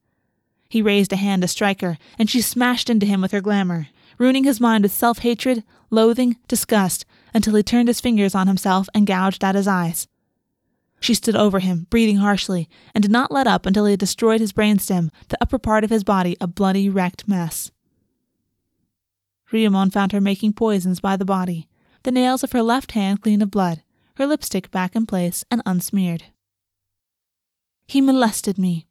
He 0.69 0.81
raised 0.81 1.13
a 1.13 1.17
hand 1.17 1.43
to 1.43 1.47
strike 1.47 1.81
her, 1.81 1.99
and 2.17 2.27
she 2.27 2.41
smashed 2.41 2.89
into 2.89 3.05
him 3.05 3.21
with 3.21 3.31
her 3.31 3.41
glamour, 3.41 3.89
ruining 4.17 4.45
his 4.45 4.59
mind 4.59 4.81
with 4.81 4.91
self 4.91 5.19
hatred, 5.19 5.63
loathing, 5.91 6.37
disgust, 6.47 7.05
until 7.31 7.53
he 7.53 7.61
turned 7.61 7.89
his 7.89 8.01
fingers 8.01 8.33
on 8.33 8.47
himself 8.47 8.89
and 8.95 9.05
gouged 9.05 9.43
out 9.43 9.53
his 9.53 9.67
eyes. 9.67 10.07
She 11.01 11.15
stood 11.15 11.35
over 11.35 11.59
him, 11.59 11.87
breathing 11.89 12.17
harshly, 12.17 12.69
and 12.93 13.01
did 13.01 13.11
not 13.11 13.31
let 13.31 13.47
up 13.47 13.65
until 13.65 13.85
he 13.85 13.91
had 13.91 13.99
destroyed 13.99 14.39
his 14.39 14.53
brainstem, 14.53 15.09
the 15.29 15.37
upper 15.41 15.57
part 15.57 15.83
of 15.83 15.89
his 15.89 16.03
body 16.03 16.37
a 16.39 16.45
bloody, 16.45 16.89
wrecked 16.89 17.27
mess. 17.27 17.71
Ryomon 19.51 19.91
found 19.91 20.11
her 20.11 20.21
making 20.21 20.53
poisons 20.53 20.99
by 20.99 21.17
the 21.17 21.25
body, 21.25 21.67
the 22.03 22.11
nails 22.11 22.43
of 22.43 22.51
her 22.51 22.61
left 22.61 22.91
hand 22.91 23.21
clean 23.21 23.41
of 23.41 23.49
blood, 23.49 23.81
her 24.15 24.27
lipstick 24.27 24.69
back 24.69 24.95
in 24.95 25.07
place 25.07 25.43
and 25.49 25.63
unsmeared. 25.65 26.25
He 27.87 27.99
molested 27.99 28.59
me, 28.59 28.87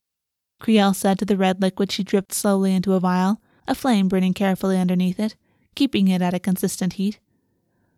Crielle 0.61 0.95
said 0.95 1.19
to 1.21 1.25
the 1.25 1.37
red 1.37 1.63
liquid 1.63 1.93
she 1.93 2.03
dripped 2.03 2.33
slowly 2.33 2.75
into 2.75 2.95
a 2.95 3.01
vial, 3.01 3.41
a 3.69 3.75
flame 3.75 4.09
burning 4.09 4.35
carefully 4.35 4.77
underneath 4.77 5.21
it, 5.21 5.37
keeping 5.77 6.09
it 6.09 6.21
at 6.21 6.35
a 6.35 6.41
consistent 6.41 6.95
heat. 6.95 7.21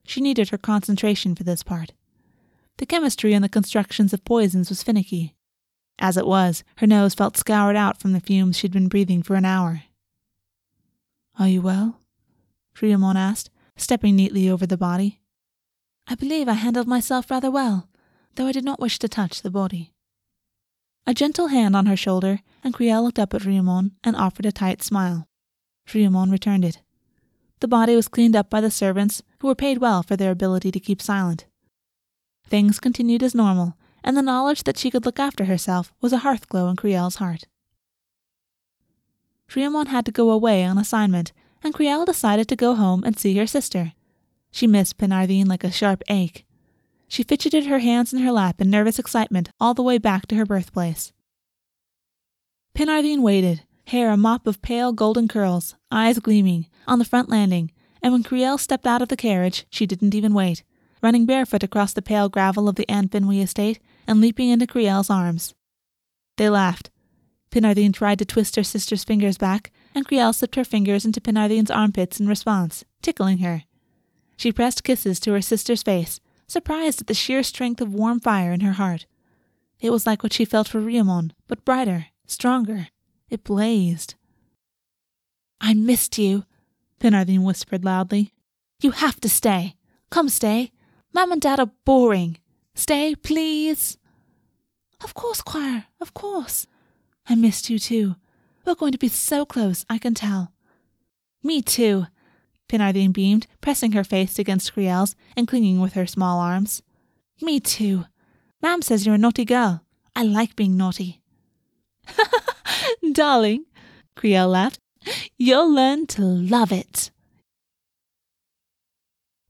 She 0.04 0.20
needed 0.20 0.50
her 0.50 0.58
concentration 0.58 1.34
for 1.34 1.44
this 1.44 1.62
part. 1.62 1.92
The 2.78 2.86
chemistry 2.86 3.32
and 3.34 3.44
the 3.44 3.48
constructions 3.48 4.12
of 4.12 4.24
poisons 4.24 4.68
was 4.68 4.82
finicky. 4.82 5.36
As 5.98 6.16
it 6.16 6.26
was, 6.26 6.64
her 6.76 6.86
nose 6.86 7.14
felt 7.14 7.36
scoured 7.36 7.76
out 7.76 8.00
from 8.00 8.12
the 8.12 8.20
fumes 8.20 8.56
she'd 8.56 8.72
been 8.72 8.88
breathing 8.88 9.22
for 9.22 9.36
an 9.36 9.44
hour. 9.44 9.82
Are 11.38 11.48
you 11.48 11.62
well? 11.62 12.00
Ryomon 12.74 13.16
asked, 13.16 13.50
stepping 13.76 14.16
neatly 14.16 14.48
over 14.48 14.66
the 14.66 14.76
body. 14.76 15.20
I 16.08 16.14
believe 16.14 16.48
I 16.48 16.54
handled 16.54 16.88
myself 16.88 17.30
rather 17.30 17.50
well, 17.50 17.88
though 18.34 18.46
I 18.46 18.52
did 18.52 18.64
not 18.64 18.80
wish 18.80 18.98
to 18.98 19.08
touch 19.08 19.42
the 19.42 19.50
body. 19.50 19.92
A 21.06 21.14
gentle 21.14 21.48
hand 21.48 21.74
on 21.74 21.86
her 21.86 21.96
shoulder, 21.96 22.40
and 22.62 22.74
Crielle 22.74 23.02
looked 23.02 23.18
up 23.18 23.34
at 23.34 23.42
Ryomon 23.42 23.92
and 24.04 24.16
offered 24.16 24.46
a 24.46 24.52
tight 24.52 24.82
smile. 24.82 25.28
Ryomon 25.88 26.30
returned 26.30 26.64
it. 26.64 26.80
The 27.60 27.68
body 27.68 27.94
was 27.94 28.08
cleaned 28.08 28.36
up 28.36 28.50
by 28.50 28.60
the 28.60 28.70
servants, 28.70 29.22
who 29.38 29.48
were 29.48 29.54
paid 29.54 29.78
well 29.78 30.02
for 30.02 30.16
their 30.16 30.30
ability 30.30 30.70
to 30.72 30.80
keep 30.80 31.00
silent. 31.02 31.46
Things 32.46 32.80
continued 32.80 33.22
as 33.22 33.34
normal, 33.34 33.76
and 34.04 34.16
the 34.16 34.22
knowledge 34.22 34.64
that 34.64 34.76
she 34.76 34.90
could 34.90 35.04
look 35.06 35.18
after 35.18 35.44
herself 35.46 35.92
was 36.00 36.12
a 36.12 36.18
hearthglow 36.18 36.68
in 36.70 36.76
Crielle's 36.76 37.16
heart. 37.16 37.44
Ryomon 39.48 39.88
had 39.88 40.04
to 40.06 40.12
go 40.12 40.30
away 40.30 40.64
on 40.64 40.78
assignment, 40.78 41.32
and 41.62 41.74
Crielle 41.74 42.06
decided 42.06 42.48
to 42.48 42.56
go 42.56 42.74
home 42.74 43.04
and 43.04 43.18
see 43.18 43.36
her 43.36 43.46
sister. 43.46 43.92
She 44.50 44.66
missed 44.66 44.98
Penardine 44.98 45.46
like 45.46 45.64
a 45.64 45.70
sharp 45.70 46.02
ache. 46.08 46.44
She 47.08 47.22
fidgeted 47.22 47.66
her 47.66 47.80
hands 47.80 48.12
in 48.12 48.20
her 48.20 48.32
lap 48.32 48.60
in 48.60 48.70
nervous 48.70 48.98
excitement 48.98 49.50
all 49.60 49.74
the 49.74 49.82
way 49.82 49.98
back 49.98 50.26
to 50.28 50.34
her 50.36 50.46
birthplace. 50.46 51.12
Penardine 52.74 53.22
waited, 53.22 53.62
hair 53.88 54.10
a 54.10 54.16
mop 54.16 54.46
of 54.46 54.62
pale 54.62 54.92
golden 54.92 55.28
curls, 55.28 55.74
eyes 55.90 56.18
gleaming, 56.18 56.66
on 56.86 56.98
the 56.98 57.04
front 57.04 57.28
landing, 57.28 57.70
and 58.02 58.12
when 58.12 58.22
Crielle 58.22 58.58
stepped 58.58 58.86
out 58.86 59.02
of 59.02 59.08
the 59.08 59.16
carriage, 59.16 59.66
she 59.70 59.86
didn't 59.86 60.14
even 60.14 60.32
wait, 60.34 60.62
running 61.02 61.26
barefoot 61.26 61.62
across 61.62 61.92
the 61.92 62.02
pale 62.02 62.28
gravel 62.28 62.68
of 62.68 62.76
the 62.76 62.88
An 62.88 63.08
Fnwy 63.08 63.42
estate 63.42 63.80
and 64.06 64.20
leaping 64.20 64.48
into 64.48 64.66
Crielle's 64.66 65.10
arms. 65.10 65.54
They 66.36 66.48
laughed. 66.48 66.90
Penardine 67.50 67.92
tried 67.92 68.18
to 68.18 68.24
twist 68.24 68.56
her 68.56 68.62
sister's 68.62 69.04
fingers 69.04 69.36
back, 69.36 69.70
and 69.94 70.06
Crielle 70.06 70.34
slipped 70.34 70.54
her 70.54 70.64
fingers 70.64 71.04
into 71.04 71.20
Penardine's 71.20 71.70
armpits 71.70 72.18
in 72.18 72.26
response, 72.26 72.84
tickling 73.02 73.38
her. 73.38 73.64
She 74.36 74.52
pressed 74.52 74.84
kisses 74.84 75.20
to 75.20 75.32
her 75.32 75.42
sister's 75.42 75.82
face, 75.82 76.18
surprised 76.46 77.00
at 77.00 77.06
the 77.06 77.14
sheer 77.14 77.42
strength 77.42 77.80
of 77.80 77.94
warm 77.94 78.20
fire 78.20 78.52
in 78.52 78.60
her 78.60 78.72
heart. 78.72 79.06
It 79.80 79.90
was 79.90 80.06
like 80.06 80.22
what 80.22 80.32
she 80.32 80.44
felt 80.44 80.68
for 80.68 80.80
Ryomon, 80.80 81.32
but 81.46 81.64
brighter, 81.64 82.06
stronger. 82.26 82.88
It 83.28 83.44
blazed. 83.44 84.14
I 85.60 85.74
missed 85.74 86.18
you, 86.18 86.44
Penardine 87.00 87.44
whispered 87.44 87.84
loudly. 87.84 88.32
You 88.80 88.92
have 88.92 89.20
to 89.20 89.28
stay. 89.28 89.76
Come 90.10 90.28
stay. 90.28 90.72
Mom 91.14 91.32
and 91.32 91.40
Dad 91.40 91.60
are 91.60 91.70
boring. 91.84 92.38
Stay, 92.74 93.14
please. 93.14 93.98
Of 95.04 95.14
course, 95.14 95.42
Choir, 95.42 95.86
of 96.00 96.14
course. 96.14 96.66
I 97.28 97.34
missed 97.34 97.68
you 97.68 97.78
too. 97.78 98.16
We're 98.64 98.74
going 98.74 98.92
to 98.92 98.98
be 98.98 99.08
so 99.08 99.44
close, 99.44 99.84
I 99.90 99.98
can 99.98 100.14
tell. 100.14 100.52
Me 101.42 101.60
too, 101.60 102.06
Penardine 102.68 103.12
beamed, 103.12 103.46
pressing 103.60 103.92
her 103.92 104.04
face 104.04 104.38
against 104.38 104.74
Crielle's 104.74 105.14
and 105.36 105.46
clinging 105.46 105.80
with 105.80 105.92
her 105.94 106.06
small 106.06 106.40
arms. 106.40 106.82
Me 107.40 107.60
too. 107.60 108.06
Mam 108.62 108.82
says 108.82 109.04
you're 109.04 109.16
a 109.16 109.18
naughty 109.18 109.44
girl. 109.44 109.84
I 110.14 110.22
like 110.22 110.56
being 110.56 110.76
naughty. 110.76 111.20
Ha 112.06 112.56
darling, 113.12 113.66
Crielle 114.16 114.50
laughed, 114.50 114.78
you'll 115.36 115.72
learn 115.72 116.06
to 116.08 116.22
love 116.22 116.72
it. 116.72 117.10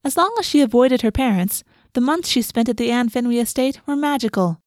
As 0.05 0.17
long 0.17 0.35
as 0.39 0.47
she 0.47 0.61
avoided 0.61 1.03
her 1.03 1.13
parents, 1.13 1.63
the 1.93 2.01
months 2.01 2.29
she 2.29 2.43
spent 2.43 2.69
at 2.69 2.77
the 2.77 2.91
An 2.91 3.09
Fnwy 3.09 3.41
estate 3.41 3.81
were 3.87 3.95
magical. 3.95 4.61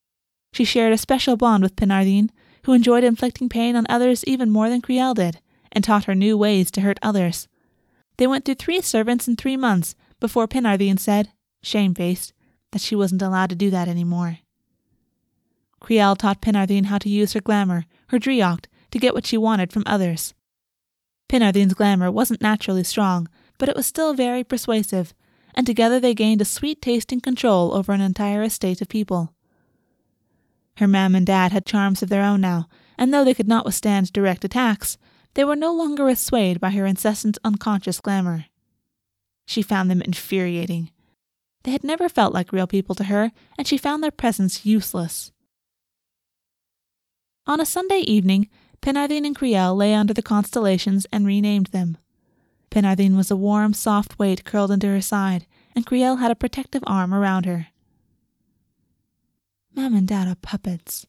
She 0.53 0.63
shared 0.63 0.93
a 0.93 0.97
special 0.97 1.35
bond 1.35 1.61
with 1.61 1.75
Penardine, 1.75 2.29
who 2.63 2.73
enjoyed 2.73 3.03
inflicting 3.03 3.49
pain 3.49 3.75
on 3.75 3.85
others 3.89 4.23
even 4.25 4.49
more 4.49 4.69
than 4.69 4.81
Crielle 4.81 5.13
did, 5.13 5.39
and 5.71 5.83
taught 5.83 6.05
her 6.05 6.15
new 6.15 6.37
ways 6.37 6.71
to 6.71 6.81
hurt 6.81 6.99
others. 7.01 7.49
They 8.17 8.27
went 8.27 8.45
through 8.45 8.55
three 8.55 8.81
servants 8.81 9.27
in 9.27 9.35
three 9.35 9.57
months 9.57 9.93
before 10.21 10.47
Penardine 10.47 10.97
said, 10.97 11.33
shamefaced, 11.61 12.33
that 12.71 12.81
she 12.81 12.95
wasn't 12.95 13.21
allowed 13.21 13.49
to 13.49 13.55
do 13.55 13.69
that 13.71 13.89
any 13.89 14.05
more. 14.05 14.39
Crielle 15.81 16.15
taught 16.17 16.41
Penardine 16.41 16.85
how 16.85 16.97
to 16.97 17.09
use 17.09 17.33
her 17.33 17.41
glamour, 17.41 17.85
her 18.07 18.19
driocht, 18.19 18.67
to 18.91 18.99
get 18.99 19.13
what 19.13 19.25
she 19.25 19.37
wanted 19.37 19.73
from 19.73 19.83
others. 19.85 20.33
Penardine's 21.27 21.73
glamour 21.73 22.09
wasn't 22.09 22.41
naturally 22.41 22.83
strong, 22.83 23.27
but 23.57 23.67
it 23.67 23.75
was 23.75 23.85
still 23.85 24.13
very 24.13 24.43
persuasive, 24.43 25.13
and 25.55 25.65
together 25.65 25.99
they 25.99 26.13
gained 26.13 26.41
a 26.41 26.45
sweet 26.45 26.81
tasting 26.81 27.21
control 27.21 27.73
over 27.73 27.91
an 27.91 28.01
entire 28.01 28.43
estate 28.43 28.81
of 28.81 28.89
people. 28.89 29.33
Her 30.77 30.87
mam 30.87 31.15
and 31.15 31.25
dad 31.25 31.51
had 31.51 31.65
charms 31.65 32.03
of 32.03 32.09
their 32.09 32.23
own 32.23 32.41
now, 32.41 32.67
and 32.97 33.13
though 33.13 33.23
they 33.23 33.33
could 33.33 33.47
not 33.47 33.65
withstand 33.65 34.13
direct 34.13 34.45
attacks, 34.45 34.97
they 35.33 35.43
were 35.43 35.55
no 35.55 35.73
longer 35.73 36.07
assuaged 36.07 36.59
by 36.59 36.71
her 36.71 36.85
incessant 36.85 37.37
unconscious 37.43 37.99
glamour. 37.99 38.45
She 39.45 39.61
found 39.61 39.89
them 39.89 40.01
infuriating. 40.01 40.91
They 41.63 41.71
had 41.71 41.83
never 41.83 42.09
felt 42.09 42.33
like 42.33 42.51
real 42.51 42.67
people 42.67 42.95
to 42.95 43.05
her, 43.05 43.31
and 43.57 43.67
she 43.67 43.77
found 43.77 44.03
their 44.03 44.11
presence 44.11 44.65
useless. 44.65 45.31
On 47.47 47.59
a 47.59 47.65
Sunday 47.65 47.99
evening, 47.99 48.49
Penardine 48.81 49.25
and 49.25 49.35
Crielle 49.35 49.75
lay 49.75 49.93
under 49.93 50.13
the 50.13 50.21
constellations 50.21 51.05
and 51.11 51.25
renamed 51.25 51.67
them. 51.67 51.97
Penardine 52.75 53.15
was 53.15 53.31
a 53.31 53.37
warm, 53.37 53.73
soft 53.73 54.19
weight 54.19 54.43
curled 54.43 54.69
into 54.69 54.87
her 54.87 54.99
side, 54.99 55.45
and 55.73 55.85
Crielle 55.85 56.19
had 56.19 56.29
a 56.29 56.35
protective 56.35 56.83
arm 56.85 57.13
around 57.13 57.45
her. 57.45 57.67
Mam 59.73 59.95
and 59.95 60.05
Dad 60.05 60.27
are 60.27 60.35
puppets, 60.35 61.07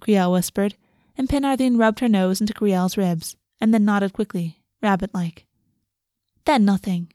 Crielle 0.00 0.30
whispered, 0.30 0.76
and 1.18 1.28
Penardine 1.28 1.76
rubbed 1.76 1.98
her 1.98 2.08
nose 2.08 2.40
into 2.40 2.54
Crielle's 2.54 2.96
ribs 2.96 3.34
and 3.60 3.74
then 3.74 3.84
nodded 3.84 4.12
quickly, 4.12 4.62
rabbit 4.80 5.12
like. 5.12 5.46
Then 6.44 6.64
nothing. 6.64 7.12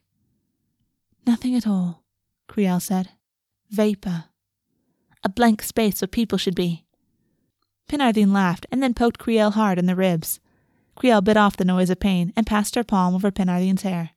Nothing 1.26 1.54
at 1.54 1.66
all, 1.66 2.04
Crielle 2.50 2.82
said. 2.82 3.08
Vapor. 3.70 4.24
A 5.24 5.30
blank 5.30 5.62
space 5.62 6.02
where 6.02 6.08
people 6.08 6.36
should 6.36 6.54
be. 6.54 6.84
Penardine 7.88 8.34
laughed 8.34 8.66
and 8.70 8.82
then 8.82 8.92
poked 8.92 9.18
Crielle 9.18 9.54
hard 9.54 9.78
in 9.78 9.86
the 9.86 9.96
ribs. 9.96 10.38
Crielle 10.96 11.22
bit 11.22 11.36
off 11.36 11.56
the 11.56 11.64
noise 11.64 11.90
of 11.90 12.00
pain 12.00 12.32
and 12.36 12.46
passed 12.46 12.74
her 12.74 12.84
palm 12.84 13.14
over 13.14 13.30
Penardine's 13.30 13.82
hair. 13.82 14.10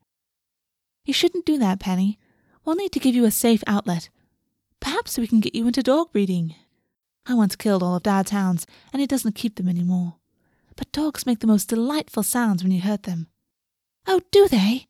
You 1.06 1.14
shouldn't 1.14 1.46
do 1.46 1.58
that, 1.58 1.80
Penny. 1.80 2.18
We'll 2.64 2.76
need 2.76 2.92
to 2.94 3.00
give 3.00 3.16
you 3.16 3.26
a 3.26 3.32
safe 3.32 3.64
outlet. 3.68 4.10
Perhaps 4.80 5.18
we 5.18 5.28
can 5.28 5.40
get 5.40 5.56
you 5.56 5.68
into 5.68 5.84
dog 5.84 6.12
breeding. 6.12 6.56
I 7.26 7.34
once 7.34 7.56
killed 7.56 7.84
all 7.84 7.96
of 7.96 8.04
Dad's 8.04 8.32
hounds, 8.32 8.66
and 8.94 9.02
he 9.02 9.08
doesn't 9.08 9.36
keep 9.36 9.56
them 9.56 9.68
any 9.68 9.84
more 9.84 10.20
but 10.80 10.92
dogs 10.94 11.26
make 11.26 11.40
the 11.40 11.48
most 11.48 11.68
delightful 11.68 12.24
sounds 12.24 12.64
when 12.64 12.72
you 12.72 12.80
hurt 12.80 13.04
them. 13.04 13.28
Oh, 14.08 14.22
do 14.32 14.48
they? 14.48 14.88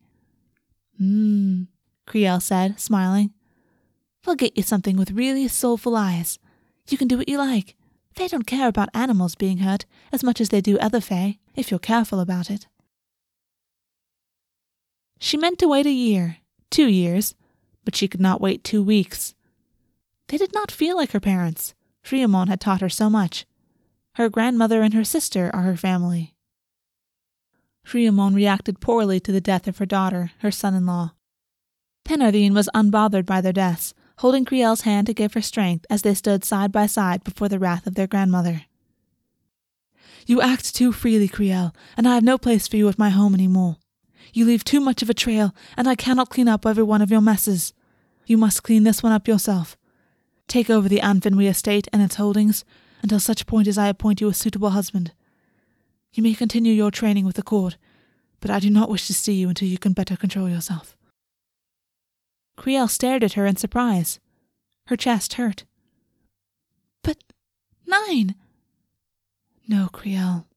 Mmm, 1.02 1.65
Crielle 2.06 2.39
said, 2.39 2.80
smiling. 2.80 3.34
We'll 4.23 4.36
get 4.36 4.56
you 4.56 4.62
something 4.62 4.97
with 4.97 5.10
really 5.10 5.47
soulful 5.47 5.95
eyes. 5.95 6.38
You 6.88 6.97
can 6.99 7.08
do 7.08 7.17
what 7.17 7.28
you 7.28 7.39
like. 7.39 7.75
They 8.15 8.28
don't 8.28 8.45
care 8.45 8.67
about 8.67 8.89
animals 8.93 9.34
being 9.34 9.60
hurt 9.60 9.88
as 10.12 10.23
much 10.23 10.39
as 10.39 10.49
they 10.49 10.62
do 10.62 10.78
other 10.78 11.02
Fae, 11.02 11.39
if 11.60 11.69
you're 11.69 11.80
careful 11.80 12.19
about 12.19 12.50
it. 12.50 12.67
She 15.19 15.38
meant 15.38 15.60
to 15.60 15.67
wait 15.67 15.86
a 15.86 15.91
year, 15.91 16.38
two 16.72 16.88
years, 16.88 17.36
but 17.84 17.95
she 17.95 18.08
could 18.08 18.22
not 18.22 18.39
wait 18.39 18.63
two 18.63 18.82
weeks. 18.82 19.36
They 20.30 20.38
did 20.38 20.54
not 20.54 20.72
feel 20.72 20.95
like 20.95 21.12
her 21.12 21.19
parents. 21.19 21.74
Ryomon 22.06 22.48
had 22.48 22.62
taught 22.62 22.82
her 22.82 22.89
so 22.89 23.10
much, 23.10 23.45
her 24.15 24.30
grandmother 24.30 24.82
and 24.82 24.93
her 24.93 25.04
sister 25.04 25.50
are 25.54 25.63
her 25.63 25.78
family. 25.78 26.34
Ryomon 27.86 28.36
reacted 28.36 28.80
poorly 28.80 29.19
to 29.19 29.32
the 29.32 29.41
death 29.41 29.67
of 29.67 29.78
her 29.78 29.86
daughter, 29.86 30.32
her 30.39 30.52
son 30.52 30.76
in 30.76 30.86
law. 30.86 31.13
Penardine 32.06 32.54
was 32.54 32.69
unbothered 32.74 33.26
by 33.26 33.41
their 33.41 33.54
deaths, 33.54 33.93
holding 34.17 34.45
Crielle's 34.45 34.82
hand 34.82 35.08
to 35.08 35.13
give 35.13 35.34
her 35.34 35.41
strength 35.41 35.86
as 35.89 36.02
they 36.02 36.13
stood 36.13 36.43
side 36.43 36.72
by 36.72 36.86
side 36.86 37.24
before 37.24 37.50
the 37.50 37.60
wrath 37.60 37.88
of 37.88 37.95
their 37.95 38.08
grandmother. 38.08 38.63
You 40.30 40.42
act 40.42 40.76
too 40.76 40.92
freely, 40.92 41.28
Crielle, 41.28 41.74
and 41.98 42.08
I 42.08 42.13
have 42.13 42.24
no 42.24 42.38
place 42.38 42.68
for 42.68 42.78
you 42.78 42.88
at 42.88 43.00
my 43.00 43.10
home 43.10 43.34
any 43.34 43.48
more. 43.48 43.78
You 44.32 44.46
leave 44.46 44.63
too 44.63 44.80
much 44.80 45.02
of 45.02 45.10
a 45.10 45.13
trail, 45.15 45.56
and 45.76 45.89
I 45.89 45.96
cannot 45.96 46.30
clean 46.30 46.48
up 46.48 46.68
every 46.68 46.84
one 46.84 47.02
of 47.02 47.10
your 47.10 47.20
messes. 47.20 47.74
You 48.28 48.38
must 48.38 48.62
clean 48.62 48.84
this 48.84 49.02
one 49.02 49.12
up 49.12 49.28
yourself. 49.28 49.76
Take 50.48 50.70
over 50.70 50.88
the 50.88 51.02
An 51.02 51.20
Fnwy 51.20 51.50
estate 51.50 51.88
and 51.92 52.04
its 52.04 52.18
holdings 52.18 52.63
until 53.02 53.20
such 53.20 53.48
point 53.48 53.68
as 53.68 53.80
I 53.80 53.88
appoint 53.88 54.22
you 54.22 54.30
a 54.30 54.34
suitable 54.36 54.70
husband. 54.70 55.13
You 56.13 56.22
may 56.22 56.36
continue 56.36 56.74
your 56.74 56.92
training 56.92 57.26
with 57.26 57.36
the 57.36 57.42
court, 57.42 57.78
but 58.39 58.52
I 58.52 58.60
do 58.60 58.70
not 58.70 58.92
wish 58.92 59.08
to 59.08 59.15
see 59.15 59.34
you 59.34 59.50
until 59.50 59.68
you 59.68 59.80
can 59.80 59.94
better 59.94 60.15
control 60.15 60.48
yourself. 60.48 60.96
Crielle 62.56 62.88
stared 62.88 63.24
at 63.24 63.34
her 63.34 63.48
in 63.48 63.56
surprise. 63.56 64.20
Her 64.89 64.96
chest 64.96 65.34
hurt. 65.34 65.63
But 67.02 67.18
Nain! 67.88 68.36
No, 69.69 69.88
Crielle, 69.93 70.47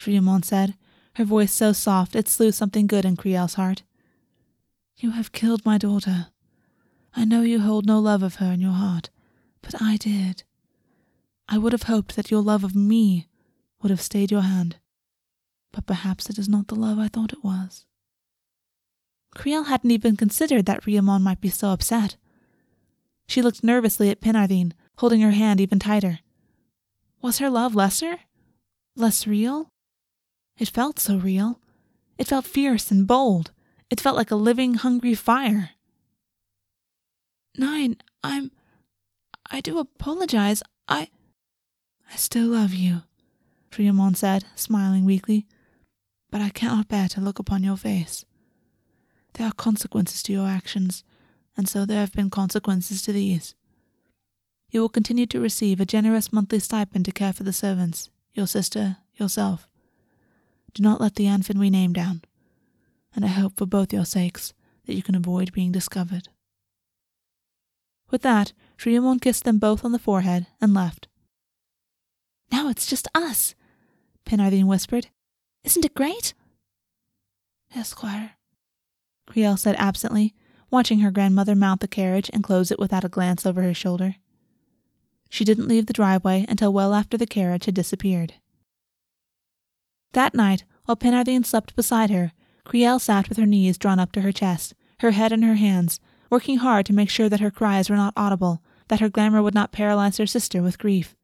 Friamon 0.00 0.44
said, 0.44 0.74
her 1.14 1.24
voice 1.24 1.52
so 1.52 1.72
soft 1.72 2.16
it 2.16 2.28
slew 2.28 2.50
something 2.50 2.88
good 2.88 3.04
in 3.04 3.16
Crielle's 3.16 3.54
heart. 3.54 3.84
You 4.96 5.12
have 5.12 5.30
killed 5.30 5.64
my 5.64 5.78
daughter. 5.78 6.26
I 7.14 7.24
know 7.24 7.42
you 7.42 7.60
hold 7.60 7.86
no 7.86 8.00
love 8.00 8.24
of 8.24 8.36
her 8.36 8.50
in 8.52 8.60
your 8.60 8.72
heart, 8.72 9.10
but 9.62 9.80
I 9.80 9.96
did. 9.96 10.42
I 11.48 11.56
would 11.56 11.70
have 11.70 11.84
hoped 11.84 12.16
that 12.16 12.32
your 12.32 12.42
love 12.42 12.64
of 12.64 12.74
me 12.74 13.28
would 13.80 13.90
have 13.90 14.00
stayed 14.00 14.32
your 14.32 14.42
hand, 14.42 14.78
but 15.70 15.86
perhaps 15.86 16.28
it 16.28 16.36
is 16.36 16.48
not 16.48 16.66
the 16.66 16.74
love 16.74 16.98
I 16.98 17.06
thought 17.06 17.32
it 17.32 17.44
was. 17.44 17.86
Crielle 19.36 19.68
hadn't 19.68 19.92
even 19.92 20.16
considered 20.16 20.66
that 20.66 20.82
Riamon 20.82 21.22
might 21.22 21.40
be 21.40 21.48
so 21.48 21.68
upset. 21.68 22.16
She 23.28 23.40
looked 23.40 23.62
nervously 23.62 24.10
at 24.10 24.20
Penardine, 24.20 24.72
holding 24.96 25.20
her 25.20 25.30
hand 25.30 25.60
even 25.60 25.78
tighter. 25.78 26.18
Was 27.22 27.38
her 27.38 27.50
love 27.50 27.76
lesser? 27.76 28.18
Less 28.98 29.28
real? 29.28 29.70
It 30.58 30.68
felt 30.68 30.98
so 30.98 31.18
real. 31.18 31.60
It 32.18 32.26
felt 32.26 32.44
fierce 32.44 32.90
and 32.90 33.06
bold. 33.06 33.52
It 33.90 34.00
felt 34.00 34.16
like 34.16 34.32
a 34.32 34.34
living, 34.34 34.74
hungry 34.74 35.14
fire. 35.14 35.70
Nain, 37.56 37.96
I'm. 38.24 38.50
I 39.48 39.60
do 39.60 39.78
apologize. 39.78 40.64
I. 40.88 41.10
I 42.12 42.16
still 42.16 42.48
love 42.48 42.74
you, 42.74 43.02
Friamon 43.70 44.16
said, 44.16 44.46
smiling 44.56 45.04
weakly, 45.04 45.46
but 46.32 46.40
I 46.40 46.50
cannot 46.50 46.88
bear 46.88 47.06
to 47.10 47.20
look 47.20 47.38
upon 47.38 47.62
your 47.62 47.76
face. 47.76 48.24
There 49.34 49.46
are 49.46 49.52
consequences 49.52 50.24
to 50.24 50.32
your 50.32 50.48
actions, 50.48 51.04
and 51.56 51.68
so 51.68 51.84
there 51.84 52.00
have 52.00 52.14
been 52.14 52.30
consequences 52.30 53.02
to 53.02 53.12
these. 53.12 53.54
You 54.72 54.80
will 54.80 54.88
continue 54.88 55.26
to 55.26 55.40
receive 55.40 55.80
a 55.80 55.86
generous 55.86 56.32
monthly 56.32 56.58
stipend 56.58 57.04
to 57.04 57.12
care 57.12 57.32
for 57.32 57.44
the 57.44 57.52
servants, 57.52 58.10
your 58.32 58.46
sister, 58.46 58.98
yourself. 59.14 59.68
Do 60.74 60.82
not 60.82 61.00
let 61.00 61.16
the 61.16 61.26
An 61.26 61.42
Fnwy 61.42 61.70
name 61.70 61.92
down, 61.92 62.22
and 63.14 63.24
I 63.24 63.28
hope 63.28 63.56
for 63.56 63.66
both 63.66 63.92
your 63.92 64.04
sakes 64.04 64.52
that 64.86 64.94
you 64.94 65.02
can 65.02 65.14
avoid 65.14 65.52
being 65.52 65.72
discovered. 65.72 66.28
With 68.10 68.22
that, 68.22 68.52
Friamon 68.76 69.20
kissed 69.20 69.44
them 69.44 69.58
both 69.58 69.84
on 69.84 69.92
the 69.92 69.98
forehead 69.98 70.46
and 70.60 70.72
left. 70.72 71.08
Now 72.50 72.68
it's 72.68 72.86
just 72.86 73.08
us, 73.14 73.54
Penardine 74.24 74.66
whispered. 74.66 75.08
Isn't 75.64 75.84
it 75.84 75.94
great? 75.94 76.34
Yes, 77.74 77.90
Squire, 77.90 78.32
Crielle 79.28 79.58
said 79.58 79.76
absently, 79.76 80.34
watching 80.70 81.00
her 81.00 81.10
grandmother 81.10 81.54
mount 81.54 81.80
the 81.80 81.88
carriage 81.88 82.30
and 82.32 82.42
close 82.42 82.70
it 82.70 82.78
without 82.78 83.04
a 83.04 83.08
glance 83.08 83.44
over 83.44 83.62
her 83.62 83.74
shoulder. 83.74 84.16
She 85.38 85.44
didn't 85.44 85.68
leave 85.68 85.86
the 85.86 85.92
driveway 85.92 86.44
until 86.48 86.72
well 86.72 86.92
after 86.92 87.16
the 87.16 87.24
carriage 87.24 87.66
had 87.66 87.74
disappeared. 87.76 88.34
That 90.12 90.34
night, 90.34 90.64
while 90.84 90.96
Penardine 90.96 91.44
slept 91.44 91.76
beside 91.76 92.10
her, 92.10 92.32
Crielle 92.64 92.98
sat 92.98 93.28
with 93.28 93.38
her 93.38 93.46
knees 93.46 93.78
drawn 93.78 94.00
up 94.00 94.10
to 94.14 94.22
her 94.22 94.32
chest, 94.32 94.74
her 94.98 95.12
head 95.12 95.30
in 95.30 95.42
her 95.42 95.54
hands, 95.54 96.00
working 96.28 96.58
hard 96.58 96.86
to 96.86 96.92
make 96.92 97.08
sure 97.08 97.28
that 97.28 97.38
her 97.38 97.52
cries 97.52 97.88
were 97.88 97.94
not 97.94 98.14
audible, 98.16 98.64
that 98.88 98.98
her 98.98 99.08
glamour 99.08 99.40
would 99.40 99.54
not 99.54 99.70
paralyze 99.70 100.16
her 100.16 100.26
sister 100.26 100.60
with 100.60 100.76
grief. 100.76 101.14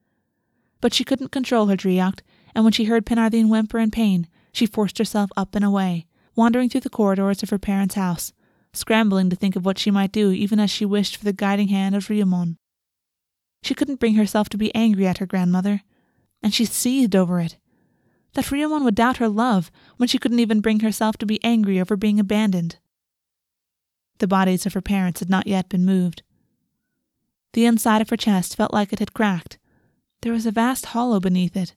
But 0.81 0.95
she 0.95 1.03
couldn't 1.03 1.33
control 1.33 1.67
her 1.67 1.77
Driocht, 1.77 2.23
and 2.55 2.63
when 2.63 2.73
she 2.73 2.85
heard 2.85 3.05
Penardine 3.05 3.49
whimper 3.49 3.81
in 3.81 3.91
pain, 3.91 4.29
she 4.53 4.65
forced 4.65 4.99
herself 4.99 5.31
up 5.37 5.57
and 5.57 5.65
away, 5.65 6.07
wandering 6.37 6.69
through 6.69 6.83
the 6.83 6.89
corridors 6.89 7.43
of 7.43 7.51
her 7.51 7.59
parents' 7.59 7.97
house, 7.97 8.33
scrambling 8.73 9.29
to 9.29 9.35
think 9.35 9.57
of 9.57 9.65
what 9.65 9.77
she 9.77 9.91
might 9.91 10.13
do 10.13 10.31
even 10.31 10.61
as 10.61 10.71
she 10.71 10.85
wished 10.85 11.17
for 11.17 11.25
the 11.25 11.33
guiding 11.33 11.67
hand 11.67 11.97
of 11.97 12.07
Riamon. 12.07 12.59
She 13.65 13.75
couldn't 13.75 13.99
bring 13.99 14.17
herself 14.17 14.51
to 14.51 14.59
be 14.59 14.75
angry 14.75 15.07
at 15.07 15.19
her 15.19 15.27
grandmother, 15.27 15.81
and 16.43 16.53
she 16.53 16.67
seethed 16.67 17.17
over 17.17 17.41
it. 17.41 17.57
That 18.35 18.45
Riamon 18.45 18.85
would 18.85 18.95
doubt 18.95 19.17
her 19.17 19.29
love 19.29 19.71
when 19.97 20.07
she 20.07 20.19
couldn't 20.19 20.41
even 20.41 20.61
bring 20.61 20.81
herself 20.81 21.17
to 21.17 21.27
be 21.27 21.43
angry 21.43 21.81
over 21.81 21.97
being 21.97 22.21
abandoned. 22.21 22.77
The 24.19 24.27
bodies 24.27 24.67
of 24.67 24.75
her 24.75 24.83
parents 24.83 25.21
had 25.21 25.31
not 25.31 25.47
yet 25.47 25.71
been 25.71 25.87
moved. 25.87 26.23
The 27.55 27.65
inside 27.65 28.03
of 28.03 28.11
her 28.11 28.19
chest 28.19 28.55
felt 28.55 28.75
like 28.75 28.93
it 28.93 28.99
had 28.99 29.15
cracked. 29.15 29.57
There 30.21 30.35
was 30.35 30.45
a 30.45 30.51
vast 30.51 30.87
hollow 30.87 31.19
beneath 31.19 31.57
it, 31.57 31.75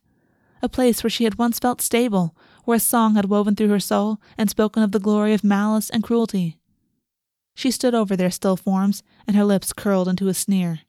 a 0.61 0.67
place 0.67 1.03
where 1.03 1.09
she 1.09 1.23
had 1.23 1.37
once 1.37 1.57
felt 1.57 1.79
stable, 1.79 2.35
where 2.65 2.75
a 2.75 2.81
song 2.81 3.15
had 3.15 3.29
woven 3.29 3.55
through 3.55 3.69
her 3.69 3.79
soul 3.79 4.19
and 4.37 4.49
spoken 4.49 4.83
of 4.83 4.91
the 4.91 4.99
glory 4.99 5.33
of 5.33 5.41
malice 5.41 5.89
and 5.89 6.03
cruelty. 6.03 6.59
She 7.55 7.71
stood 7.71 7.95
over 7.95 8.17
their 8.17 8.29
still 8.29 8.57
forms, 8.57 9.03
and 9.25 9.37
her 9.37 9.45
lips 9.45 9.71
curled 9.71 10.09
into 10.09 10.27
a 10.27 10.33
sneer. 10.33 10.81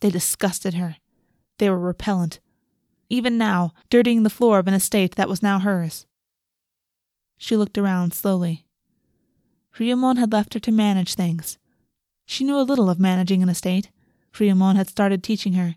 They 0.00 0.10
disgusted 0.10 0.74
her. 0.74 0.96
They 1.58 1.68
were 1.70 1.78
repellent. 1.78 2.40
Even 3.08 3.38
now, 3.38 3.72
dirtying 3.90 4.22
the 4.22 4.30
floor 4.30 4.58
of 4.58 4.68
an 4.68 4.74
estate 4.74 5.16
that 5.16 5.28
was 5.28 5.42
now 5.42 5.58
hers. 5.58 6.06
She 7.36 7.56
looked 7.56 7.78
around 7.78 8.14
slowly. 8.14 8.64
Friamon 9.74 10.18
had 10.18 10.32
left 10.32 10.54
her 10.54 10.60
to 10.60 10.72
manage 10.72 11.14
things. 11.14 11.58
She 12.26 12.44
knew 12.44 12.58
a 12.58 12.62
little 12.62 12.90
of 12.90 13.00
managing 13.00 13.42
an 13.42 13.48
estate. 13.48 13.90
Friamon 14.32 14.76
had 14.76 14.88
started 14.88 15.22
teaching 15.22 15.54
her, 15.54 15.76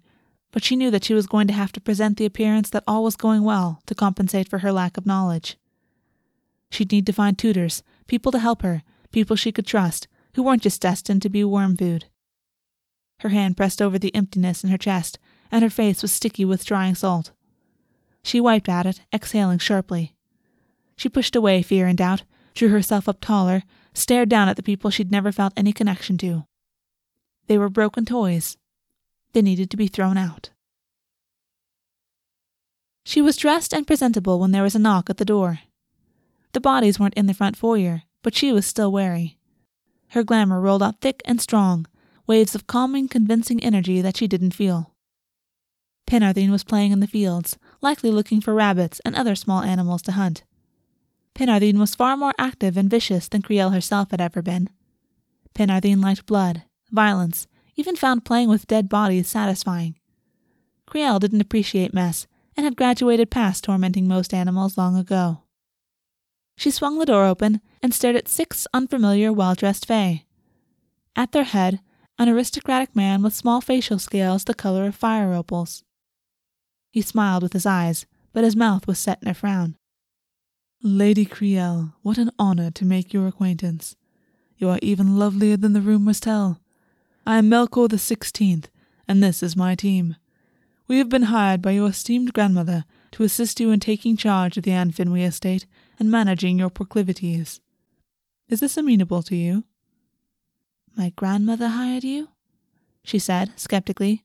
but 0.52 0.64
she 0.64 0.76
knew 0.76 0.92
that 0.92 1.04
she 1.04 1.14
was 1.14 1.28
going 1.28 1.48
to 1.48 1.54
have 1.54 1.72
to 1.72 1.82
present 1.82 2.18
the 2.18 2.26
appearance 2.26 2.70
that 2.72 2.84
all 2.88 3.04
was 3.04 3.16
going 3.16 3.44
well 3.44 3.82
to 3.86 3.96
compensate 3.96 4.50
for 4.50 4.60
her 4.60 4.72
lack 4.72 4.98
of 4.98 5.06
knowledge. 5.06 5.58
She'd 6.70 6.92
need 6.92 7.06
to 7.06 7.14
find 7.14 7.38
tutors, 7.38 7.84
people 8.08 8.32
to 8.32 8.40
help 8.40 8.62
her, 8.62 8.84
people 9.12 9.36
she 9.36 9.52
could 9.52 9.66
trust, 9.66 10.08
who 10.36 10.44
weren't 10.44 10.64
just 10.64 10.82
destined 10.82 11.22
to 11.22 11.30
be 11.30 11.44
worm 11.44 11.78
food. 11.78 12.06
Her 13.22 13.30
hand 13.30 13.56
pressed 13.56 13.84
over 13.84 14.00
the 14.00 14.14
emptiness 14.16 14.64
in 14.64 14.72
her 14.72 14.80
chest, 14.80 15.20
and 15.52 15.62
her 15.62 15.70
face 15.70 16.02
was 16.02 16.12
sticky 16.12 16.44
with 16.44 16.66
drying 16.66 16.96
salt. 16.96 17.30
She 18.24 18.42
wiped 18.42 18.68
at 18.68 18.88
it, 18.88 19.02
exhaling 19.14 19.60
sharply. 19.60 20.16
She 20.96 21.08
pushed 21.08 21.36
away 21.36 21.62
fear 21.62 21.86
and 21.86 21.96
doubt, 21.96 22.24
drew 22.56 22.70
herself 22.70 23.08
up 23.08 23.22
taller, 23.22 23.62
stared 23.94 24.28
down 24.28 24.50
at 24.50 24.56
the 24.56 24.64
people 24.64 24.90
she'd 24.90 25.12
never 25.12 25.32
felt 25.32 25.54
any 25.56 25.72
connection 25.72 26.18
to. 26.18 26.46
They 27.46 27.60
were 27.60 27.70
broken 27.70 28.06
toys. 28.06 28.58
They 29.34 29.44
needed 29.44 29.70
to 29.70 29.78
be 29.78 29.88
thrown 29.88 30.18
out. 30.18 30.50
She 33.06 33.22
was 33.22 33.38
dressed 33.38 33.72
and 33.72 33.86
presentable 33.86 34.40
when 34.40 34.52
there 34.52 34.64
was 34.64 34.74
a 34.76 34.80
knock 34.80 35.12
at 35.12 35.18
the 35.18 35.26
door. 35.26 35.60
The 36.54 36.60
bodies 36.60 37.00
weren't 37.00 37.14
in 37.14 37.28
the 37.28 37.36
front 37.36 37.56
foyer, 37.56 38.02
but 38.24 38.34
she 38.34 38.52
was 38.52 38.66
still 38.66 38.92
wary. 38.92 39.38
Her 40.10 40.24
glamour 40.24 40.60
rolled 40.60 40.82
out 40.82 41.02
thick 41.02 41.22
and 41.24 41.40
strong, 41.40 41.86
waves 42.32 42.56
of 42.56 42.66
calming, 42.66 43.10
convincing 43.10 43.62
energy 43.62 44.00
that 44.00 44.16
she 44.16 44.26
didn't 44.26 44.54
feel. 44.54 44.96
Penardine 46.08 46.50
was 46.50 46.64
playing 46.64 46.94
in 46.94 47.02
the 47.02 47.06
fields, 47.16 47.58
likely 47.82 48.10
looking 48.10 48.40
for 48.40 48.54
rabbits 48.54 49.02
and 49.04 49.18
other 49.18 49.36
small 49.36 49.62
animals 49.62 50.02
to 50.04 50.14
hunt. 50.14 50.46
Penardine 51.36 51.78
was 51.78 51.94
far 51.94 52.16
more 52.16 52.34
active 52.38 52.78
and 52.78 52.90
vicious 52.90 53.28
than 53.28 53.42
Crielle 53.42 53.74
herself 53.74 54.12
had 54.12 54.22
ever 54.22 54.42
been. 54.42 54.70
Penardine 55.54 56.00
liked 56.00 56.26
blood, 56.26 56.64
violence, 56.90 57.48
even 57.76 57.98
found 57.98 58.24
playing 58.24 58.48
with 58.48 58.66
dead 58.66 58.88
bodies 58.88 59.28
satisfying. 59.28 59.98
Crielle 60.88 61.20
didn't 61.20 61.42
appreciate 61.42 61.94
mess 61.94 62.28
and 62.56 62.64
had 62.64 62.78
graduated 62.78 63.30
past 63.30 63.66
tormenting 63.66 64.08
most 64.08 64.34
animals 64.34 64.78
long 64.78 64.96
ago. 64.96 65.44
She 66.56 66.72
swung 66.72 66.98
the 66.98 67.06
door 67.06 67.26
open 67.26 67.60
and 67.84 67.94
stared 67.94 68.16
at 68.16 68.30
six 68.30 68.68
unfamiliar, 68.74 69.34
well 69.34 69.54
dressed 69.54 69.86
Fae. 69.86 70.24
At 71.14 71.34
their 71.34 71.44
head, 71.44 71.82
an 72.22 72.30
aristocratic 72.30 72.96
man 72.96 73.24
with 73.24 73.34
small 73.34 73.62
facial 73.62 73.98
scales 73.98 74.44
the 74.44 74.54
color 74.54 74.86
of 74.86 74.94
fire 74.94 75.34
opals. 75.34 75.84
He 76.92 77.02
smiled 77.02 77.42
with 77.42 77.54
his 77.54 77.66
eyes, 77.66 78.06
but 78.32 78.44
his 78.44 78.56
mouth 78.56 78.86
was 78.86 79.00
set 79.00 79.18
in 79.24 79.28
a 79.28 79.34
frown. 79.34 79.76
Lady 80.84 81.26
Crielle, 81.26 81.94
what 82.04 82.20
an 82.20 82.30
honor 82.38 82.70
to 82.70 82.86
make 82.86 83.12
your 83.12 83.26
acquaintance. 83.26 83.96
You 84.58 84.70
are 84.70 84.78
even 84.84 85.18
lovelier 85.18 85.58
than 85.58 85.74
the 85.74 85.82
rumors 85.82 86.20
tell. 86.20 86.60
I 87.26 87.40
am 87.40 87.50
Melkor 87.50 87.90
the 87.90 87.98
Sixteenth, 87.98 88.70
and 89.08 89.24
this 89.24 89.42
is 89.42 89.56
my 89.56 89.74
team. 89.74 90.16
We 90.88 91.00
have 91.00 91.10
been 91.10 91.24
hired 91.24 91.64
by 91.64 91.72
your 91.72 91.90
esteemed 91.90 92.34
grandmother 92.34 92.86
to 93.14 93.24
assist 93.24 93.60
you 93.60 93.72
in 93.72 93.80
taking 93.80 94.16
charge 94.16 94.58
of 94.58 94.64
the 94.64 94.74
An 94.74 94.92
Fnwy 94.92 95.26
estate 95.26 95.66
and 95.98 96.12
managing 96.12 96.60
your 96.60 96.70
proclivities. 96.70 97.62
Is 98.48 98.60
this 98.60 98.78
amenable 98.78 99.24
to 99.24 99.36
you? 99.36 99.64
My 100.96 101.12
grandmother 101.16 101.70
hired 101.70 102.04
you? 102.04 102.30
she 103.04 103.20
said, 103.20 103.52
skeptically. 103.56 104.24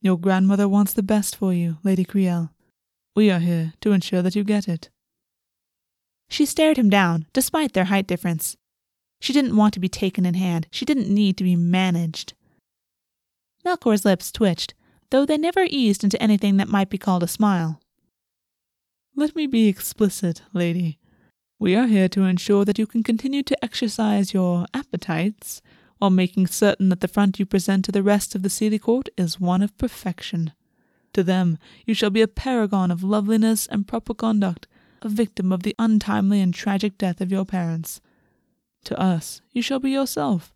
Your 0.00 0.18
grandmother 0.18 0.68
wants 0.68 0.92
the 0.92 1.02
best 1.02 1.36
for 1.36 1.52
you, 1.52 1.78
Lady 1.82 2.04
Crielle. 2.04 2.50
We 3.16 3.30
are 3.30 3.38
here 3.38 3.74
to 3.80 3.92
ensure 3.92 4.22
that 4.22 4.34
you 4.34 4.44
get 4.44 4.68
it. 4.68 4.90
She 6.28 6.46
stared 6.46 6.76
him 6.76 6.90
down, 6.90 7.26
despite 7.32 7.72
their 7.72 7.84
height 7.84 8.06
difference. 8.06 8.56
She 9.20 9.32
didn't 9.32 9.56
want 9.56 9.72
to 9.74 9.80
be 9.80 9.88
taken 9.88 10.26
in 10.26 10.34
hand. 10.34 10.66
She 10.70 10.84
didn't 10.84 11.12
need 11.12 11.36
to 11.38 11.44
be 11.44 11.56
managed. 11.56 12.34
Melkor's 13.64 14.04
lips 14.04 14.30
twitched, 14.30 14.74
though 15.10 15.24
they 15.24 15.38
never 15.38 15.66
eased 15.68 16.04
into 16.04 16.20
anything 16.22 16.56
that 16.56 16.68
might 16.68 16.90
be 16.90 16.98
called 16.98 17.22
a 17.22 17.28
smile. 17.28 17.80
Let 19.16 19.36
me 19.36 19.46
be 19.46 19.68
explicit, 19.68 20.42
lady. 20.52 20.98
We 21.58 21.76
are 21.76 21.86
here 21.86 22.08
to 22.08 22.24
ensure 22.24 22.64
that 22.64 22.78
you 22.78 22.86
can 22.86 23.02
continue 23.02 23.42
to 23.44 23.64
exercise 23.64 24.34
your 24.34 24.66
appetites 24.74 25.62
while 25.98 26.10
making 26.10 26.48
certain 26.48 26.88
that 26.88 27.00
the 27.00 27.08
front 27.08 27.38
you 27.38 27.46
present 27.46 27.84
to 27.84 27.92
the 27.92 28.02
rest 28.02 28.34
of 28.34 28.42
the 28.42 28.48
Seelie 28.48 28.80
Court 28.80 29.08
is 29.16 29.38
one 29.38 29.62
of 29.62 29.78
perfection. 29.78 30.52
To 31.12 31.22
them, 31.22 31.58
you 31.86 31.94
shall 31.94 32.10
be 32.10 32.22
a 32.22 32.28
paragon 32.28 32.90
of 32.90 33.04
loveliness 33.04 33.66
and 33.68 33.86
proper 33.86 34.14
conduct, 34.14 34.66
a 35.00 35.08
victim 35.08 35.52
of 35.52 35.62
the 35.62 35.76
untimely 35.78 36.40
and 36.40 36.52
tragic 36.52 36.98
death 36.98 37.20
of 37.20 37.30
your 37.30 37.44
parents. 37.44 38.00
To 38.84 39.00
us, 39.00 39.40
you 39.52 39.62
shall 39.62 39.78
be 39.78 39.90
yourself. 39.90 40.52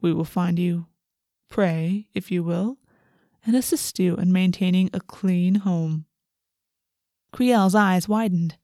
We 0.00 0.12
will 0.12 0.24
find 0.24 0.58
you 0.58 0.86
prey, 1.48 2.08
if 2.14 2.30
you 2.30 2.44
will, 2.44 2.76
and 3.46 3.56
assist 3.56 3.98
you 3.98 4.14
in 4.16 4.30
maintaining 4.30 4.90
a 4.92 5.00
clean 5.00 5.56
home. 5.56 6.04
Crielle's 7.32 7.74
eyes 7.74 8.06
widened. 8.06 8.56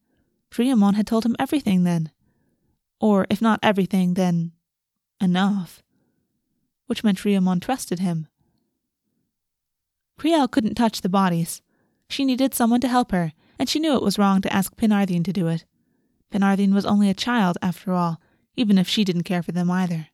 Driamon 0.54 0.94
had 0.94 1.06
told 1.06 1.26
him 1.26 1.34
everything 1.36 1.82
then. 1.82 2.12
Or, 3.00 3.26
if 3.28 3.42
not 3.42 3.58
everything, 3.60 4.14
then 4.14 4.52
enough. 5.20 5.82
Which 6.86 7.02
meant 7.02 7.18
Driamon 7.18 7.60
trusted 7.60 7.98
him. 7.98 8.28
Crielle 10.16 10.48
couldn't 10.48 10.76
touch 10.76 11.00
the 11.00 11.08
bodies. 11.08 11.60
She 12.08 12.24
needed 12.24 12.54
someone 12.54 12.80
to 12.82 12.88
help 12.88 13.10
her, 13.10 13.32
and 13.58 13.68
she 13.68 13.80
knew 13.80 13.96
it 13.96 14.02
was 14.02 14.16
wrong 14.16 14.40
to 14.42 14.52
ask 14.52 14.76
Penardine 14.76 15.24
to 15.24 15.32
do 15.32 15.48
it. 15.48 15.64
Penardine 16.30 16.72
was 16.72 16.86
only 16.86 17.10
a 17.10 17.14
child, 17.14 17.58
after 17.60 17.92
all, 17.92 18.20
even 18.54 18.78
if 18.78 18.88
she 18.88 19.02
didn't 19.02 19.24
care 19.24 19.42
for 19.42 19.50
them 19.50 19.72
either. 19.72 20.06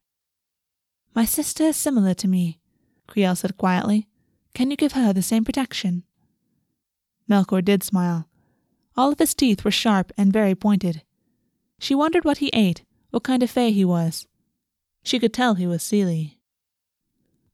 My 1.14 1.26
sister 1.26 1.64
is 1.64 1.76
similar 1.76 2.14
to 2.14 2.28
me, 2.28 2.60
Crielle 3.06 3.36
said 3.36 3.58
quietly. 3.58 4.08
Can 4.54 4.70
you 4.70 4.76
give 4.78 4.92
her 4.92 5.12
the 5.12 5.20
same 5.20 5.44
protection? 5.44 6.04
Melkor 7.28 7.62
did 7.62 7.82
smile. 7.82 8.29
All 9.00 9.12
of 9.12 9.18
his 9.18 9.34
teeth 9.34 9.64
were 9.64 9.70
sharp 9.70 10.12
and 10.18 10.30
very 10.30 10.54
pointed. 10.54 11.00
She 11.78 11.94
wondered 11.94 12.22
what 12.22 12.36
he 12.36 12.50
ate, 12.52 12.84
what 13.08 13.22
kind 13.22 13.42
of 13.42 13.50
fae 13.50 13.70
he 13.70 13.82
was. 13.82 14.26
She 15.02 15.18
could 15.18 15.32
tell 15.32 15.54
he 15.54 15.66
was 15.66 15.82
Seelie. 15.82 16.36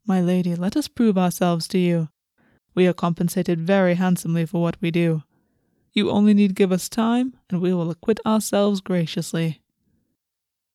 My 0.04 0.20
lady, 0.20 0.56
let 0.56 0.76
us 0.76 0.88
prove 0.88 1.16
ourselves 1.16 1.68
to 1.68 1.78
you. 1.78 2.08
We 2.74 2.88
are 2.88 2.92
compensated 2.92 3.60
very 3.60 3.94
handsomely 3.94 4.44
for 4.44 4.60
what 4.60 4.76
we 4.80 4.90
do. 4.90 5.22
You 5.92 6.10
only 6.10 6.34
need 6.34 6.56
give 6.56 6.72
us 6.72 6.88
time, 6.88 7.36
and 7.48 7.60
we 7.60 7.72
will 7.72 7.92
acquit 7.92 8.18
ourselves 8.26 8.80
graciously. 8.80 9.62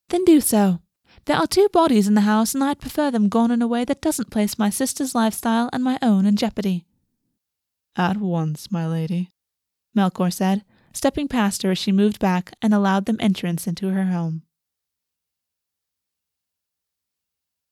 Then 0.07 0.23
do 0.23 0.39
so. 0.39 0.79
There 1.25 1.35
are 1.35 1.47
two 1.47 1.67
bodies 1.73 2.07
in 2.07 2.13
the 2.13 2.21
house, 2.21 2.55
and 2.55 2.63
I'd 2.63 2.79
prefer 2.79 3.11
them 3.11 3.27
gone 3.27 3.51
in 3.51 3.61
a 3.61 3.67
way 3.67 3.83
that 3.83 4.01
doesn't 4.01 4.31
place 4.31 4.57
my 4.57 4.69
sister's 4.69 5.13
lifestyle 5.13 5.69
and 5.73 5.83
my 5.83 5.99
own 6.01 6.25
in 6.25 6.37
jeopardy. 6.37 6.85
At 7.97 8.15
once, 8.15 8.71
my 8.71 8.87
lady, 8.87 9.31
Melkor 9.95 10.31
said, 10.31 10.63
stepping 10.93 11.27
past 11.27 11.63
her 11.63 11.71
as 11.71 11.77
she 11.77 11.91
moved 11.91 12.19
back 12.19 12.53
and 12.61 12.73
allowed 12.73 13.05
them 13.05 13.17
entrance 13.19 13.67
into 13.67 13.89
her 13.89 14.05
home. 14.05 14.43